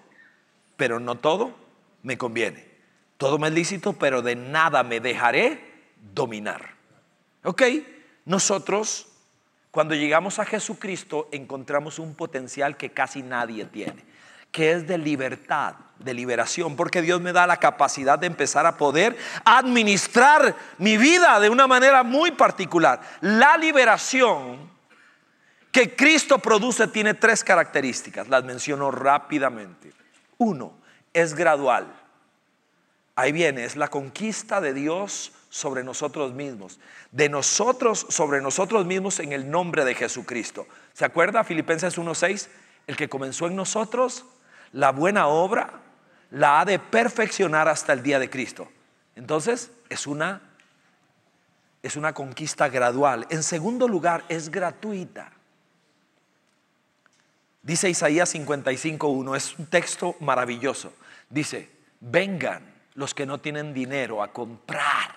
[0.75, 1.55] pero no todo
[2.03, 2.67] me conviene.
[3.17, 5.61] Todo me es lícito, pero de nada me dejaré
[6.13, 6.75] dominar.
[7.43, 7.63] ¿Ok?
[8.25, 9.07] Nosotros,
[9.71, 14.03] cuando llegamos a Jesucristo, encontramos un potencial que casi nadie tiene,
[14.57, 18.75] que es de libertad, de liberación, porque Dios me da la capacidad de empezar a
[18.75, 19.15] poder
[19.45, 22.99] administrar mi vida de una manera muy particular.
[23.21, 24.71] La liberación
[25.71, 29.93] que Cristo produce tiene tres características, las menciono rápidamente.
[30.39, 30.73] Uno,
[31.13, 31.93] es gradual.
[33.15, 36.79] Ahí viene, es la conquista de Dios sobre nosotros mismos,
[37.11, 40.65] de nosotros sobre nosotros mismos en el nombre de Jesucristo.
[40.93, 42.47] ¿Se acuerda Filipenses 1:6?
[42.87, 44.25] El que comenzó en nosotros
[44.71, 45.81] la buena obra
[46.31, 48.69] la ha de perfeccionar hasta el día de Cristo.
[49.15, 50.41] Entonces, es una
[51.83, 53.27] es una conquista gradual.
[53.29, 55.31] En segundo lugar, es gratuita.
[57.61, 60.93] Dice Isaías 55:1, es un texto maravilloso.
[61.29, 61.69] Dice,
[62.01, 62.63] "Vengan
[62.95, 65.15] los que no tienen dinero a comprar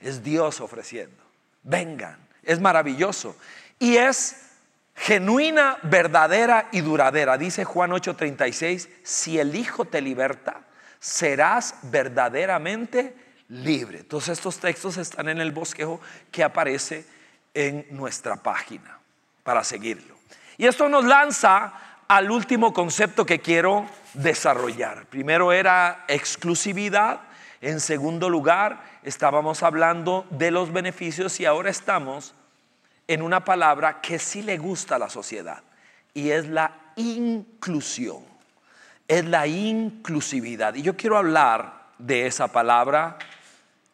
[0.00, 1.22] es Dios ofreciendo.
[1.62, 3.36] Vengan, es maravilloso.
[3.78, 4.49] Y es
[5.00, 7.38] genuina, verdadera y duradera.
[7.38, 10.60] Dice Juan 8:36, si el Hijo te liberta,
[10.98, 13.14] serás verdaderamente
[13.48, 14.04] libre.
[14.04, 17.06] Todos estos textos están en el bosquejo que aparece
[17.54, 18.98] en nuestra página
[19.42, 20.16] para seguirlo.
[20.58, 21.72] Y esto nos lanza
[22.06, 25.06] al último concepto que quiero desarrollar.
[25.06, 27.20] Primero era exclusividad,
[27.62, 32.34] en segundo lugar estábamos hablando de los beneficios y ahora estamos
[33.10, 35.64] en una palabra que sí le gusta a la sociedad
[36.14, 38.22] y es la inclusión.
[39.08, 40.76] Es la inclusividad.
[40.76, 43.18] Y yo quiero hablar de esa palabra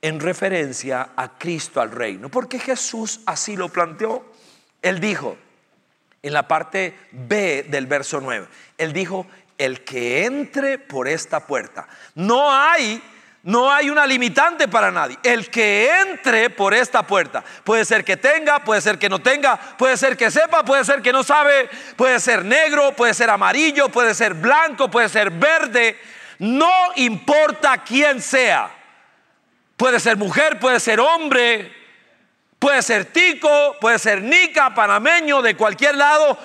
[0.03, 4.23] en referencia a Cristo al reino, porque Jesús así lo planteó.
[4.83, 5.39] Él dijo
[6.23, 9.27] en la parte B del verso 9, él dijo,
[9.57, 11.89] el que entre por esta puerta.
[12.15, 13.03] No hay
[13.47, 15.17] no hay una limitante para nadie.
[15.23, 19.57] El que entre por esta puerta, puede ser que tenga, puede ser que no tenga,
[19.57, 23.89] puede ser que sepa, puede ser que no sabe, puede ser negro, puede ser amarillo,
[23.89, 25.97] puede ser blanco, puede ser verde.
[26.41, 28.69] No importa quién sea.
[29.77, 31.73] Puede ser mujer, puede ser hombre,
[32.59, 36.37] puede ser tico, puede ser nica, panameño, de cualquier lado.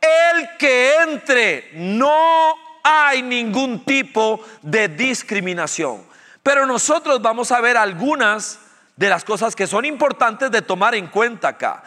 [0.00, 6.07] El que entre, no hay ningún tipo de discriminación.
[6.48, 8.58] Pero nosotros vamos a ver algunas
[8.96, 11.82] de las cosas que son importantes de tomar en cuenta acá.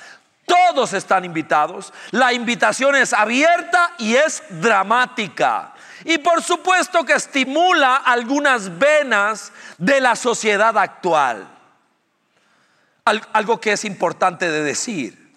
[0.45, 1.91] Todos están invitados.
[2.11, 5.73] La invitación es abierta y es dramática.
[6.05, 11.47] Y por supuesto que estimula algunas venas de la sociedad actual.
[13.03, 15.35] Algo que es importante de decir.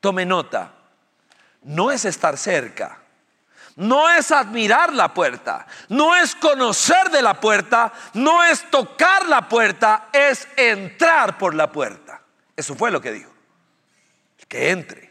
[0.00, 0.72] Tome nota.
[1.64, 2.99] No es estar cerca
[3.76, 9.48] no es admirar la puerta, no es conocer de la puerta, no es tocar la
[9.48, 12.22] puerta, es entrar por la puerta.
[12.56, 13.32] Eso fue lo que dijo.
[14.38, 15.10] El que entre,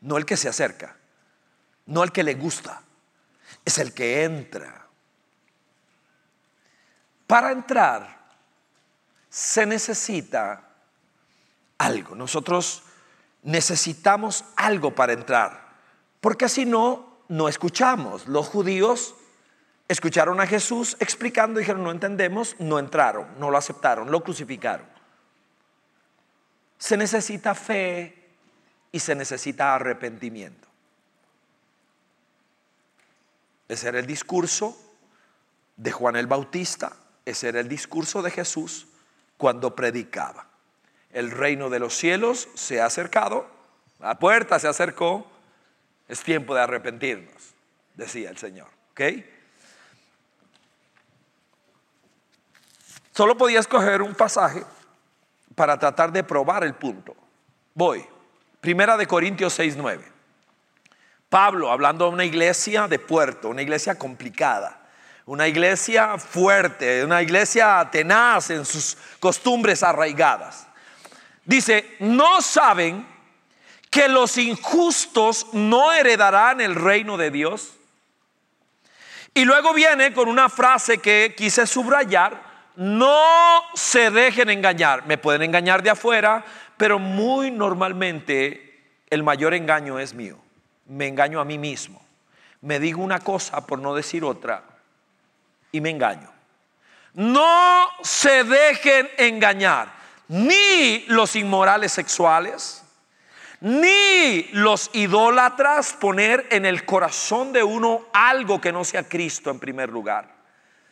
[0.00, 0.96] no el que se acerca,
[1.86, 2.82] no el que le gusta,
[3.64, 4.86] es el que entra.
[7.26, 8.20] Para entrar
[9.30, 10.68] se necesita
[11.78, 12.14] algo.
[12.14, 12.82] Nosotros
[13.42, 15.72] necesitamos algo para entrar,
[16.20, 18.28] porque si no, no escuchamos.
[18.28, 19.14] Los judíos
[19.88, 24.86] escucharon a Jesús explicando, dijeron, no entendemos, no entraron, no lo aceptaron, lo crucificaron.
[26.76, 28.28] Se necesita fe
[28.92, 30.68] y se necesita arrepentimiento.
[33.66, 34.76] Ese era el discurso
[35.78, 36.92] de Juan el Bautista,
[37.24, 38.88] ese era el discurso de Jesús
[39.38, 40.48] cuando predicaba.
[41.12, 43.46] El reino de los cielos se ha acercado,
[44.00, 45.31] la puerta se acercó,
[46.12, 47.54] es tiempo de arrepentirnos,
[47.94, 48.68] decía el Señor.
[48.90, 49.00] ¿Ok?
[53.12, 54.62] Solo podía escoger un pasaje
[55.54, 57.16] para tratar de probar el punto.
[57.72, 58.04] Voy.
[58.60, 60.02] Primera de Corintios 6:9.
[61.30, 64.82] Pablo hablando de una iglesia de puerto, una iglesia complicada,
[65.24, 70.66] una iglesia fuerte, una iglesia tenaz en sus costumbres arraigadas.
[71.46, 73.11] Dice, no saben
[73.92, 77.74] que los injustos no heredarán el reino de Dios.
[79.34, 82.42] Y luego viene con una frase que quise subrayar,
[82.74, 85.04] no se dejen engañar.
[85.04, 86.42] Me pueden engañar de afuera,
[86.78, 90.38] pero muy normalmente el mayor engaño es mío.
[90.86, 92.02] Me engaño a mí mismo.
[92.62, 94.64] Me digo una cosa por no decir otra
[95.70, 96.32] y me engaño.
[97.12, 99.92] No se dejen engañar
[100.28, 102.81] ni los inmorales sexuales,
[103.62, 109.60] ni los idólatras poner en el corazón de uno algo que no sea Cristo en
[109.60, 110.42] primer lugar.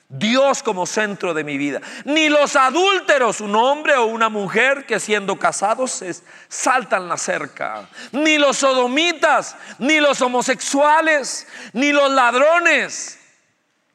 [0.08, 1.80] Dios como centro de mi vida.
[2.04, 6.02] Ni los adúlteros, un hombre o una mujer que siendo casados
[6.48, 7.88] saltan la cerca.
[8.10, 13.19] Ni los sodomitas, ni los homosexuales, ni los ladrones.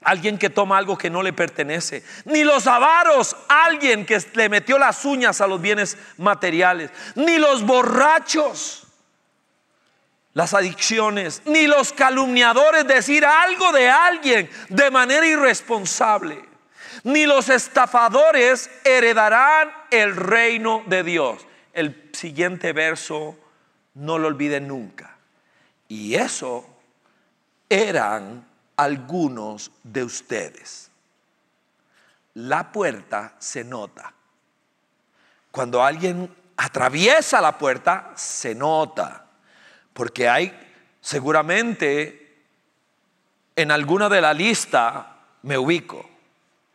[0.06, 2.04] Alguien que toma algo que no le pertenece.
[2.24, 6.92] Ni los avaros, alguien que le metió las uñas a los bienes materiales.
[7.16, 8.86] Ni los borrachos
[10.36, 16.44] las adicciones, ni los calumniadores decir algo de alguien de manera irresponsable,
[17.04, 21.48] ni los estafadores heredarán el reino de Dios.
[21.72, 23.38] El siguiente verso
[23.94, 25.16] no lo olviden nunca.
[25.88, 26.68] Y eso
[27.70, 28.46] eran
[28.78, 30.92] algunos de ustedes.
[32.34, 34.14] La puerta se nota.
[35.52, 39.26] Cuando alguien atraviesa la puerta, se nota
[39.96, 40.52] porque hay
[41.00, 42.44] seguramente
[43.56, 46.06] en alguna de la lista me ubico.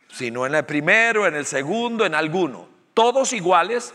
[0.09, 2.67] Si no en el primero, en el segundo, en alguno.
[2.95, 3.93] Todos iguales.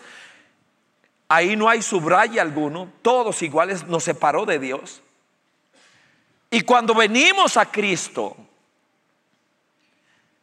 [1.27, 2.93] Ahí no hay subraya alguno.
[3.03, 3.85] Todos iguales.
[3.89, 5.03] Nos separó de Dios.
[6.57, 8.35] Y cuando venimos a Cristo,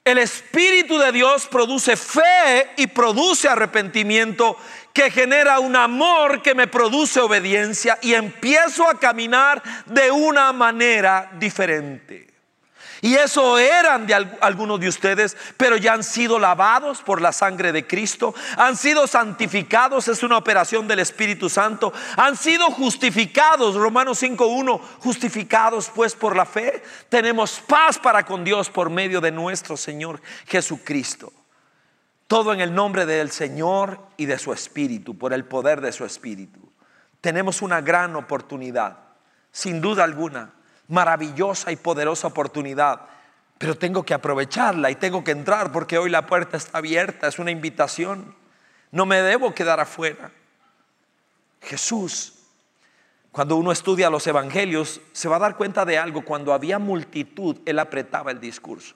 [0.06, 4.56] el Espíritu de Dios produce fe y produce arrepentimiento
[4.94, 11.32] que genera un amor que me produce obediencia y empiezo a caminar de una manera
[11.40, 12.32] diferente.
[13.04, 17.74] Y eso eran de algunos de ustedes, pero ya han sido lavados por la sangre
[17.74, 24.24] de Cristo, han sido santificados, es una operación del Espíritu Santo, han sido justificados, Romanos
[24.24, 29.76] 5.1, justificados pues por la fe, tenemos paz para con Dios por medio de nuestro
[29.76, 31.34] Señor Jesucristo.
[32.28, 36.06] Todo en el nombre del Señor y de su Espíritu, por el poder de su
[36.06, 36.72] Espíritu.
[37.20, 38.98] Tenemos una gran oportunidad,
[39.52, 40.54] sin duda alguna
[40.94, 43.02] maravillosa y poderosa oportunidad,
[43.58, 47.40] pero tengo que aprovecharla y tengo que entrar porque hoy la puerta está abierta, es
[47.40, 48.36] una invitación.
[48.92, 50.32] No me debo quedar afuera.
[51.62, 52.36] Jesús,
[53.32, 56.24] cuando uno estudia los evangelios, se va a dar cuenta de algo.
[56.24, 58.94] Cuando había multitud, Él apretaba el discurso.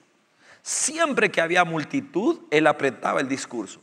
[0.62, 3.80] Siempre que había multitud, Él apretaba el discurso.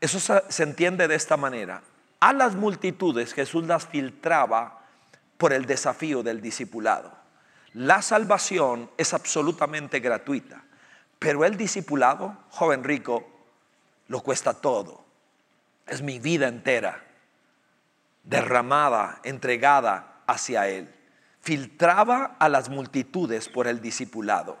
[0.00, 0.18] Eso
[0.48, 1.82] se entiende de esta manera.
[2.18, 4.80] A las multitudes Jesús las filtraba
[5.36, 7.15] por el desafío del discipulado.
[7.76, 10.64] La salvación es absolutamente gratuita,
[11.18, 13.28] pero el discipulado, joven rico,
[14.08, 15.04] lo cuesta todo.
[15.86, 17.04] Es mi vida entera,
[18.22, 20.90] derramada, entregada hacia Él.
[21.42, 24.58] Filtraba a las multitudes por el discipulado.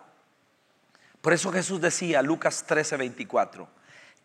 [1.22, 3.66] Por eso Jesús decía, Lucas 13, 24,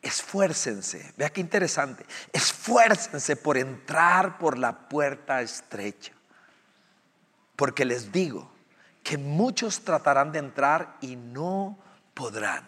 [0.02, 6.12] esfuércense, vea qué interesante, esfuércense por entrar por la puerta estrecha.
[7.56, 8.52] Porque les digo,
[9.04, 11.78] que muchos tratarán de entrar y no
[12.14, 12.66] podrán.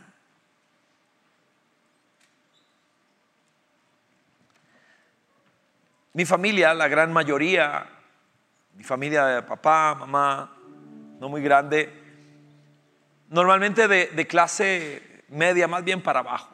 [6.13, 7.89] Mi familia, la gran mayoría,
[8.75, 10.55] mi familia de papá, mamá,
[11.19, 11.91] no muy grande,
[13.29, 16.53] normalmente de, de clase media, más bien para abajo,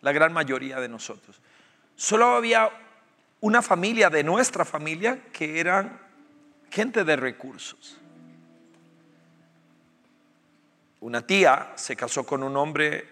[0.00, 1.40] la gran mayoría de nosotros.
[1.96, 2.70] Solo había
[3.40, 6.00] una familia de nuestra familia que eran
[6.70, 8.00] gente de recursos.
[11.04, 13.06] Una tía se casó con un hombre,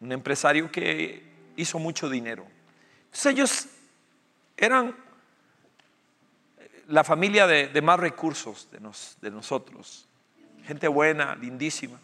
[0.00, 1.22] un empresario que
[1.54, 2.44] hizo mucho dinero.
[3.04, 3.66] Entonces ellos
[4.56, 4.96] eran
[6.88, 8.80] la familia de, más recursos de,
[9.20, 10.08] de nosotros.
[10.64, 11.96] Gente buena, lindísima.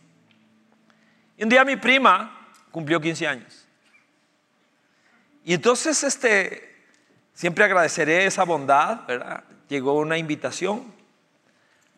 [1.36, 3.66] Y un día mi prima cumplió 15 años.
[5.44, 6.76] Y entonces este,
[7.34, 9.42] siempre agradeceré esa bondad, ¿verdad?
[9.68, 10.94] Llegó una invitación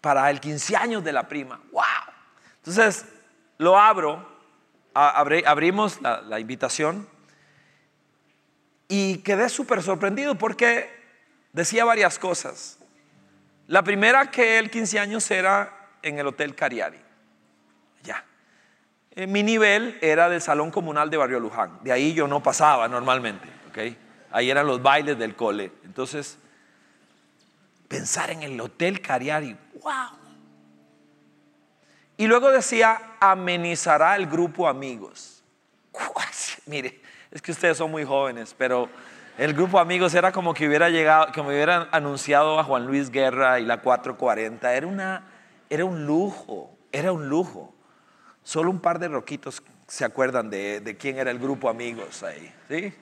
[0.01, 1.61] para el 15 años de la prima.
[1.70, 1.82] ¡Wow!
[2.68, 3.06] Entonces,
[3.56, 4.28] lo abro,
[4.92, 7.08] abrimos la, invitación
[8.88, 10.90] y quedé súper sorprendido porque
[11.54, 12.78] decía varias cosas.
[13.68, 17.00] La primera que el 15 años era en el Hotel Cariari.
[18.02, 18.22] Ya.
[19.12, 21.78] Eh, mi nivel era del Salón Comunal de Barrio Luján.
[21.82, 23.48] De ahí yo no pasaba normalmente.
[24.30, 25.72] Ahí eran los bailes del cole.
[25.84, 26.36] Entonces,
[27.88, 29.56] pensar en el Hotel Cariari.
[29.82, 30.28] ¡Wow!
[32.18, 35.44] Y luego decía, amenizará el grupo amigos.
[36.66, 37.00] Mire,
[37.30, 38.88] es que ustedes son muy jóvenes, pero
[39.38, 43.10] el grupo amigos era como que hubiera llegado, que me hubieran anunciado a Juan Luis
[43.10, 44.74] Guerra y la 440.
[44.74, 45.28] Era, una,
[45.70, 47.72] era un lujo, era un lujo.
[48.42, 52.52] Solo un par de roquitos se acuerdan de, de quién era el grupo amigos ahí.
[52.68, 52.92] ¿Sí?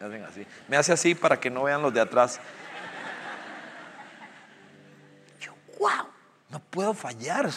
[0.00, 0.46] Me hacen así.
[0.66, 2.40] Me hace así para que no vean los de atrás.
[5.38, 6.08] Yo, wow,
[6.50, 7.48] no puedo fallar.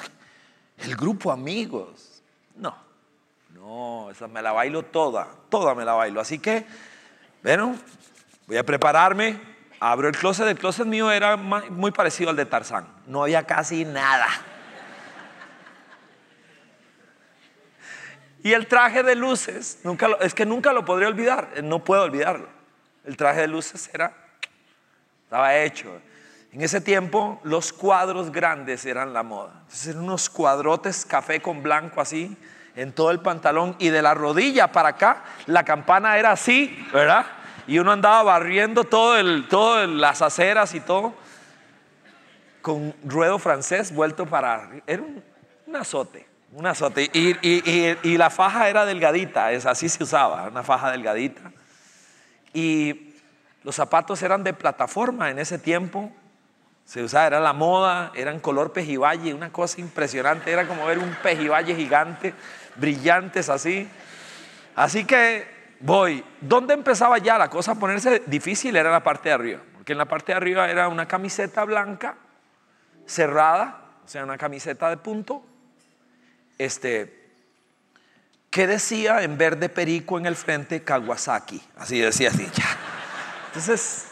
[0.83, 2.23] El grupo amigos.
[2.55, 2.75] No,
[3.53, 6.19] no, esa me la bailo toda, toda me la bailo.
[6.19, 6.65] Así que,
[7.43, 7.75] bueno,
[8.47, 9.39] voy a prepararme.
[9.79, 10.47] Abro el closet.
[10.47, 12.87] El closet mío era muy parecido al de Tarzán.
[13.07, 14.27] No había casi nada.
[18.43, 22.47] Y el traje de luces, nunca es que nunca lo podría olvidar, no puedo olvidarlo.
[23.05, 24.15] El traje de luces era,
[25.23, 26.01] estaba hecho.
[26.51, 29.53] En ese tiempo los cuadros grandes eran la moda.
[29.61, 32.37] Entonces eran unos cuadrotes café con blanco así
[32.75, 37.25] en todo el pantalón y de la rodilla para acá la campana era así, ¿verdad?
[37.67, 41.13] Y uno andaba barriendo todo el, todo las aceras y todo
[42.61, 46.31] con ruedo francés vuelto para era un azote.
[46.53, 47.09] Un azote.
[47.13, 51.51] Y, la faja era delgadita, es, así se usaba, una faja delgadita.
[52.53, 53.13] Y
[53.63, 56.11] los zapatos eran de plataforma en ese tiempo.
[56.85, 60.51] Se usaba, era la moda, eran color pejiballe, una cosa impresionante.
[60.51, 62.33] Era como ver un pejiballe gigante,
[62.75, 63.87] brillantes así.
[64.75, 65.47] Así que
[65.79, 66.23] voy.
[66.41, 68.75] ¿Dónde empezaba ya la cosa a ponerse difícil?
[68.75, 69.61] Era la parte de arriba.
[69.73, 72.15] Porque en la parte de arriba era una camiseta blanca,
[73.05, 75.45] cerrada, o sea, una camiseta de punto
[76.61, 77.27] este,
[78.51, 81.59] ¿qué decía en verde perico en el frente Kawasaki?
[81.75, 82.77] Así decía así, ya.
[83.47, 84.05] Entonces,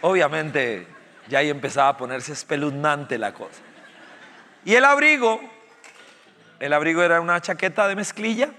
[0.00, 0.86] obviamente,
[1.28, 3.60] ya ahí empezaba a ponerse espeluznante la cosa.
[4.64, 5.40] Y el abrigo,
[6.60, 8.50] el abrigo era una chaqueta de mezclilla,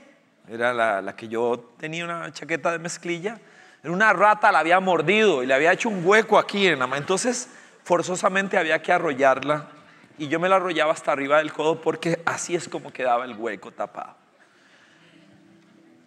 [0.47, 3.39] era la, la, que yo tenía una chaqueta de mezclilla.
[3.83, 7.01] Una rata, la había mordido y le había hecho un hueco aquí en la mano.
[7.01, 7.49] Entonces,
[7.83, 9.67] forzosamente había que arrollarla
[10.19, 13.35] y yo me la arrollaba hasta arriba del codo porque así es como quedaba el
[13.35, 14.15] hueco tapado.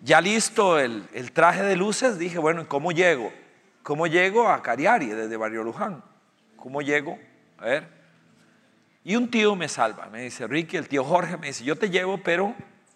[0.03, 3.33] Ya listo el, traje de luces, dije, bueno, ¿cómo llego?
[3.83, 6.03] ¿Cómo llego a Cariari desde Barrio Luján?
[6.63, 7.19] ¿Cómo llego?
[7.59, 7.89] A ver.
[9.03, 11.91] Y un tío me salva, me dice, Ricky, el tío Jorge, me dice, yo te
[11.91, 12.55] llevo, pero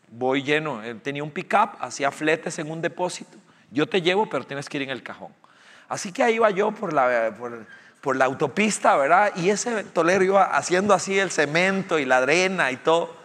[0.08, 0.84] voy lleno.
[0.84, 3.36] Él tenía un pick-up, hacía fletes en un depósito.
[3.72, 5.32] Yo te llevo, pero tienes que ir en el cajón.
[5.88, 7.36] Así que ahí iba yo por la,
[8.00, 9.32] por, la autopista, ¿verdad?
[9.34, 13.16] Y ese tolero iba haciendo así el cemento y la arena y todo.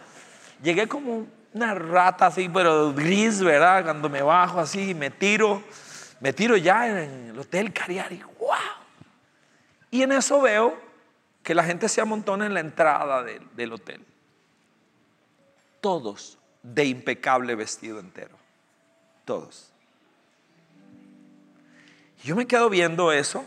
[0.60, 3.84] Llegué como una rata así, pero gris, ¿verdad?
[3.84, 5.62] Cuando me bajo así, me tiro,
[6.18, 8.81] me tiro ya en el Hotel Cariari, ¡wow!
[9.92, 10.76] Y en eso veo
[11.42, 14.02] que la gente se amontona en la entrada del hotel.
[15.82, 18.34] Todos de impecable vestido entero.
[19.26, 19.70] Todos.
[22.24, 23.44] Yo me quedo viendo eso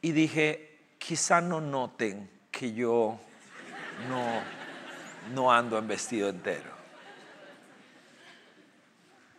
[0.00, 3.18] y dije, quizá no noten que yo
[4.08, 4.42] no,
[5.34, 6.70] no ando en vestido entero.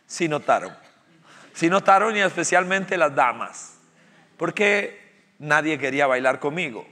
[0.06, 0.76] Sí notaron.
[1.54, 3.71] Sí notaron y especialmente las damas.
[4.42, 4.98] Porque
[5.38, 6.84] nadie quería bailar conmigo.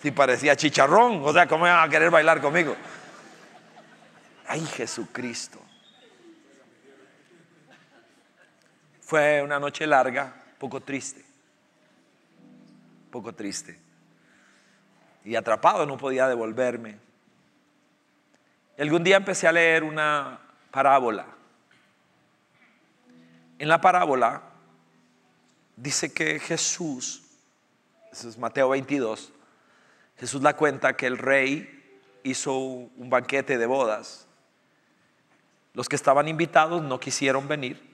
[0.00, 2.76] Si parecía chicharrón, o sea, ¿cómo iban a querer bailar conmigo?
[4.46, 5.58] Ay, Jesucristo.
[9.00, 11.24] Fue una noche larga, poco triste
[13.10, 13.76] poco triste.
[15.24, 17.00] Y atrapado no podía devolverme.
[18.78, 20.38] algún día empecé a leer una
[20.70, 21.26] parábola.
[23.58, 24.51] En la parábola
[25.76, 27.22] dice que Jesús,
[28.12, 29.32] es Mateo 22,
[30.18, 34.26] Jesús la cuenta que el rey hizo un banquete de bodas.
[35.74, 37.92] Los que estaban invitados no quisieron venir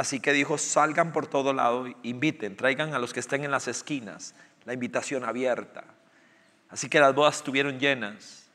[0.00, 3.68] Así que dijo, salgan por todo lado, inviten, traigan a los que estén en las
[3.68, 4.34] esquinas,
[4.64, 5.84] la invitación abierta.
[6.70, 8.46] Así que las bodas estuvieron llenas.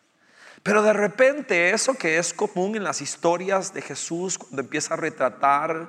[0.64, 4.98] Pero de repente eso que es común en las historias de Jesús, cuando empieza a
[4.98, 5.88] retratar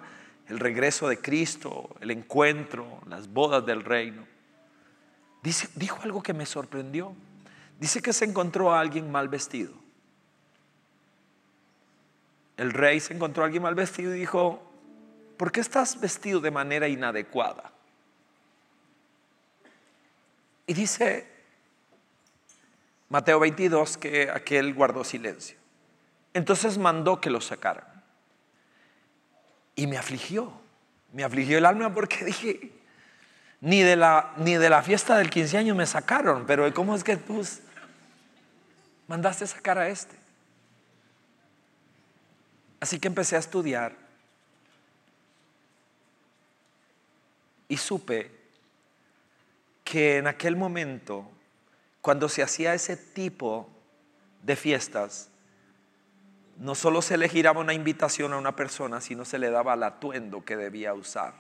[0.49, 4.27] el regreso de Cristo, el encuentro, las bodas del reino,
[5.43, 7.15] dice, dijo algo que me sorprendió.
[7.79, 9.75] Dice que se encontró a alguien mal vestido.
[12.57, 14.63] El rey se encontró a alguien mal vestido y dijo,
[15.37, 17.71] ¿por qué estás vestido de manera inadecuada?
[20.67, 21.31] Y dice
[23.09, 25.57] Mateo 22 que aquel guardó silencio.
[26.35, 27.96] Entonces mandó que lo sacaran.
[29.77, 30.53] Y me afligió,
[31.13, 32.73] me afligió el alma porque dije,
[33.61, 37.05] ni de la, ni de la fiesta del 15 años me sacaron, pero ¿cómo es
[37.05, 37.47] que tú
[39.07, 40.17] mandaste sacar a este?
[42.81, 43.95] Así que empecé a estudiar
[47.69, 48.31] y supe
[49.85, 51.29] que en aquel momento,
[52.01, 53.69] cuando se hacía ese tipo
[54.43, 55.29] de fiestas,
[56.59, 59.83] no solo se le giraba una invitación a una persona, sino se le daba el
[59.83, 61.35] atuendo que debía usar.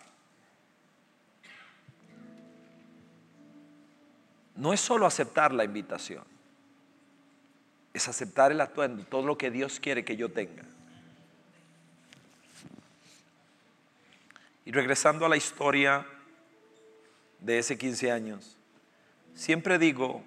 [4.54, 6.24] No es solo aceptar la invitación,
[7.92, 10.64] es aceptar el atuendo, todo lo que Dios quiere que yo tenga.
[14.64, 16.06] Y regresando a la historia
[17.40, 18.56] de ese 15 años,
[19.34, 20.24] siempre digo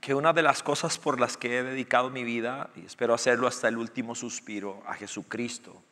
[0.00, 3.46] que una de las cosas por las que he dedicado mi vida, y espero hacerlo
[3.46, 5.82] hasta el último suspiro, a Jesucristo,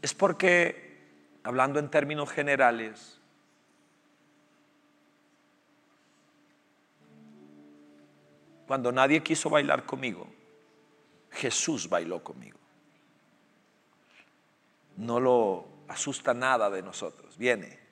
[0.00, 0.98] es porque,
[1.42, 3.20] hablando en términos generales,
[8.66, 10.26] cuando nadie quiso bailar conmigo,
[11.30, 12.58] Jesús bailó conmigo.
[14.96, 17.87] No lo asusta nada de nosotros, viene.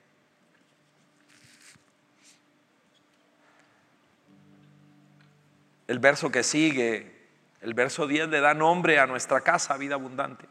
[5.87, 7.17] El verso que sigue,
[7.61, 10.45] el verso 10, le da nombre a nuestra casa, vida abundante.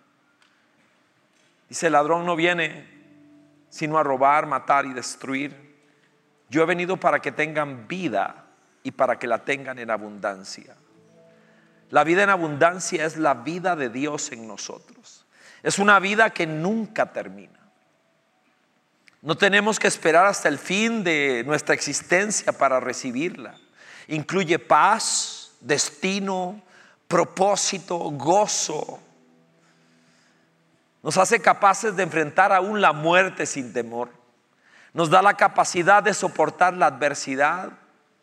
[1.68, 2.97] Dice, el ladrón no viene
[3.68, 5.55] sino a robar, matar y destruir.
[6.49, 8.47] Yo he venido para que tengan vida
[8.82, 10.74] y para que la tengan en abundancia.
[11.91, 15.26] La vida en abundancia es la vida de Dios en nosotros.
[15.62, 17.61] Es una vida que nunca termina.
[19.20, 23.59] No tenemos que esperar hasta el fin de nuestra existencia para recibirla
[24.09, 26.62] incluye paz, destino,
[27.09, 29.00] propósito, gozo.
[31.02, 34.11] Nos hace capaces de enfrentar aún la muerte sin temor.
[34.92, 37.72] Nos da la capacidad de soportar la adversidad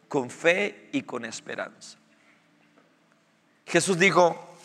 [0.08, 1.98] con fe y con esperanza.
[3.66, 4.58] Jesús dijo,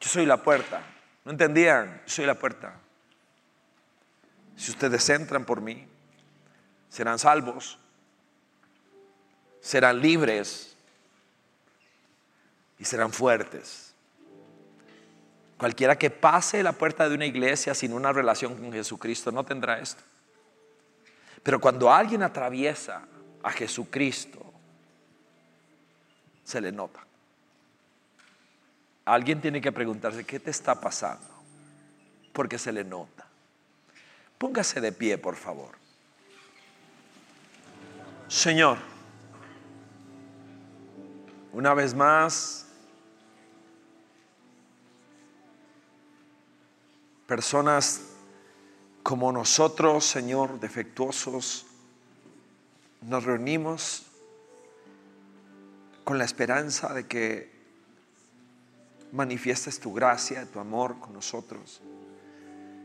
[0.00, 0.82] yo soy la puerta.
[1.24, 2.02] ¿No entendían?
[2.06, 2.74] Yo soy la puerta.
[4.56, 5.86] Si ustedes entran por mí,
[6.88, 7.78] serán salvos
[9.64, 10.76] serán libres
[12.78, 13.94] y serán fuertes.
[15.56, 19.78] Cualquiera que pase la puerta de una iglesia sin una relación con Jesucristo no tendrá
[19.78, 20.02] esto.
[21.42, 23.06] Pero cuando alguien atraviesa
[23.42, 24.38] a Jesucristo,
[26.44, 27.00] se le nota.
[29.06, 31.26] Alguien tiene que preguntarse, ¿qué te está pasando?
[32.34, 33.26] Porque se le nota.
[34.36, 35.70] Póngase de pie, por favor.
[38.28, 38.93] Señor,
[41.54, 42.66] una vez más,
[47.28, 48.00] personas
[49.04, 51.66] como nosotros, Señor, defectuosos,
[53.02, 54.06] nos reunimos
[56.02, 57.54] con la esperanza de que
[59.12, 61.80] manifiestes tu gracia, tu amor con nosotros.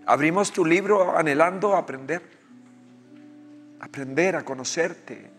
[0.06, 2.22] Abrimos tu libro anhelando aprender,
[3.80, 5.32] aprender a conocerte.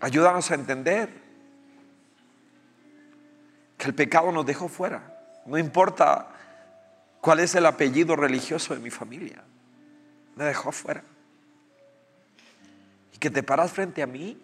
[0.00, 1.25] Ayúdanos a entender
[3.86, 5.16] el pecado nos dejó fuera.
[5.46, 6.28] No importa
[7.20, 9.42] cuál es el apellido religioso de mi familia,
[10.34, 11.04] me dejó fuera.
[13.12, 14.40] Y que te paras frente a mí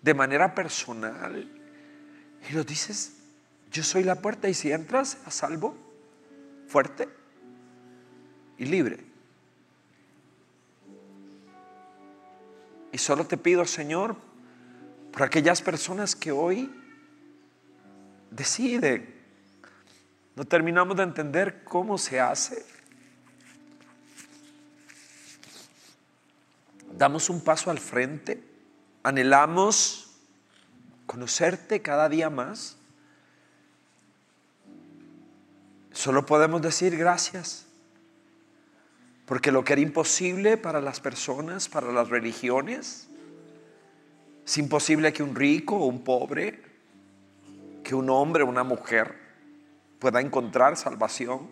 [0.00, 1.48] de manera personal
[2.48, 3.16] y lo dices,
[3.70, 5.76] yo soy la puerta y si entras a salvo,
[6.68, 7.08] fuerte
[8.58, 9.04] y libre.
[12.92, 14.16] Y solo te pido, Señor,
[15.10, 16.81] por aquellas personas que hoy
[18.34, 19.06] decide.
[20.34, 22.64] No terminamos de entender cómo se hace.
[26.96, 28.42] Damos un paso al frente.
[29.02, 30.10] Anhelamos
[31.06, 32.76] conocerte cada día más.
[35.92, 37.66] Solo podemos decir gracias.
[39.26, 43.08] Porque lo que era imposible para las personas, para las religiones,
[44.44, 46.71] es imposible que un rico o un pobre
[47.82, 49.16] que un hombre o una mujer
[49.98, 51.48] pueda encontrar salvación.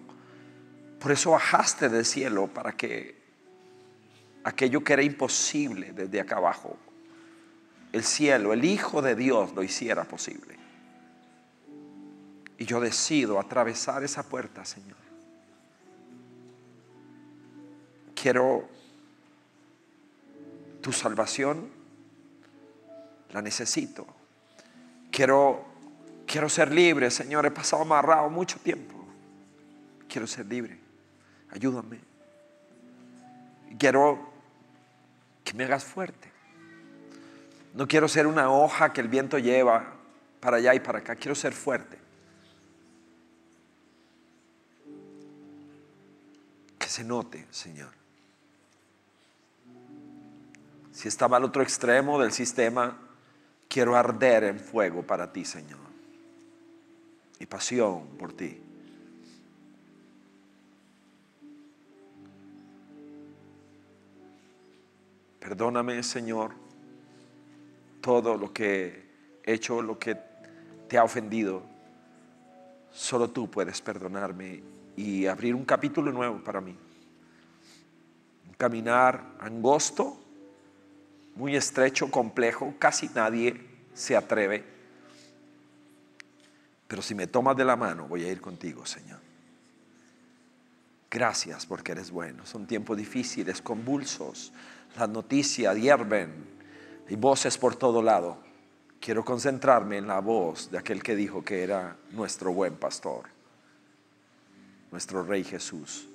[0.98, 3.20] Por eso bajaste del cielo para que
[4.44, 6.76] aquello que era imposible desde acá abajo,
[7.92, 10.56] el cielo, el Hijo de Dios lo hiciera posible.
[12.58, 14.98] Y yo decido atravesar esa puerta, Señor.
[18.14, 18.68] Quiero
[20.82, 21.70] tu salvación,
[23.32, 24.06] la necesito.
[25.10, 25.69] Quiero
[26.30, 27.44] Quiero ser libre, Señor.
[27.44, 28.94] He pasado amarrado mucho tiempo.
[30.08, 30.78] Quiero ser libre.
[31.50, 31.98] Ayúdame.
[33.76, 34.30] Quiero
[35.42, 36.30] que me hagas fuerte.
[37.74, 39.92] No quiero ser una hoja que el viento lleva
[40.38, 41.16] para allá y para acá.
[41.16, 41.98] Quiero ser fuerte.
[46.78, 47.90] Que se note, Señor.
[50.92, 52.96] Si estaba al otro extremo del sistema,
[53.68, 55.89] quiero arder en fuego para ti, Señor.
[57.40, 58.60] Y pasión por ti.
[65.40, 66.52] Perdóname, Señor,
[68.00, 69.08] todo lo que
[69.42, 70.16] he hecho, lo que
[70.86, 71.62] te ha ofendido.
[72.92, 74.62] Solo tú puedes perdonarme
[74.96, 76.76] y abrir un capítulo nuevo para mí.
[78.46, 80.18] Un caminar angosto,
[81.36, 83.58] muy estrecho, complejo, casi nadie
[83.94, 84.79] se atreve.
[86.90, 89.20] Pero si me tomas de la mano, voy a ir contigo, Señor.
[91.08, 92.44] Gracias porque eres bueno.
[92.44, 94.52] Son tiempos difíciles, convulsos.
[94.98, 96.32] Las noticias hierven
[97.08, 98.38] y voces por todo lado.
[98.98, 103.26] Quiero concentrarme en la voz de aquel que dijo que era nuestro buen pastor,
[104.90, 106.08] nuestro Rey Jesús.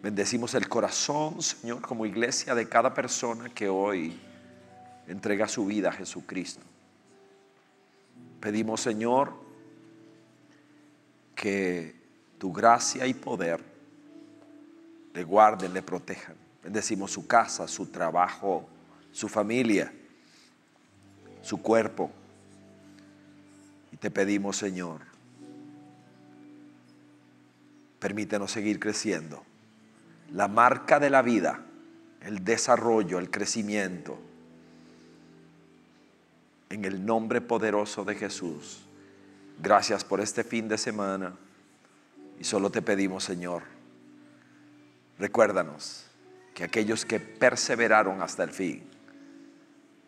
[0.00, 4.16] Bendecimos el corazón, Señor, como iglesia de cada persona que hoy
[5.08, 6.64] entrega su vida a Jesucristo.
[8.44, 9.32] Pedimos, Señor,
[11.34, 11.94] que
[12.38, 13.64] tu gracia y poder
[15.14, 16.36] le guarden, le protejan.
[16.62, 18.68] Bendecimos su casa, su trabajo,
[19.12, 19.90] su familia,
[21.40, 22.10] su cuerpo.
[23.90, 25.00] Y te pedimos, Señor,
[27.98, 29.42] permítenos seguir creciendo.
[30.32, 31.64] La marca de la vida,
[32.20, 34.18] el desarrollo, el crecimiento.
[36.70, 38.84] En el nombre poderoso de Jesús.
[39.62, 41.36] Gracias por este fin de semana.
[42.38, 43.62] Y solo te pedimos, Señor,
[45.18, 46.06] recuérdanos
[46.54, 48.82] que aquellos que perseveraron hasta el fin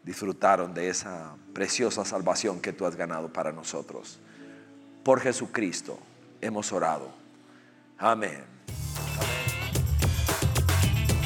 [0.02, 4.20] disfrutaron de esa preciosa salvación que tú has ganado para nosotros.
[5.02, 5.98] Por Jesucristo
[6.40, 7.10] hemos orado.
[7.98, 8.44] Amén.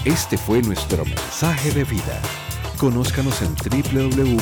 [0.05, 2.23] Este fue nuestro mensaje de vida.
[2.81, 4.41] Conózcanos en www.vida.cl.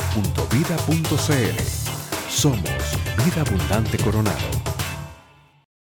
[2.29, 2.61] Somos
[3.25, 4.68] Vida Abundante Coronado.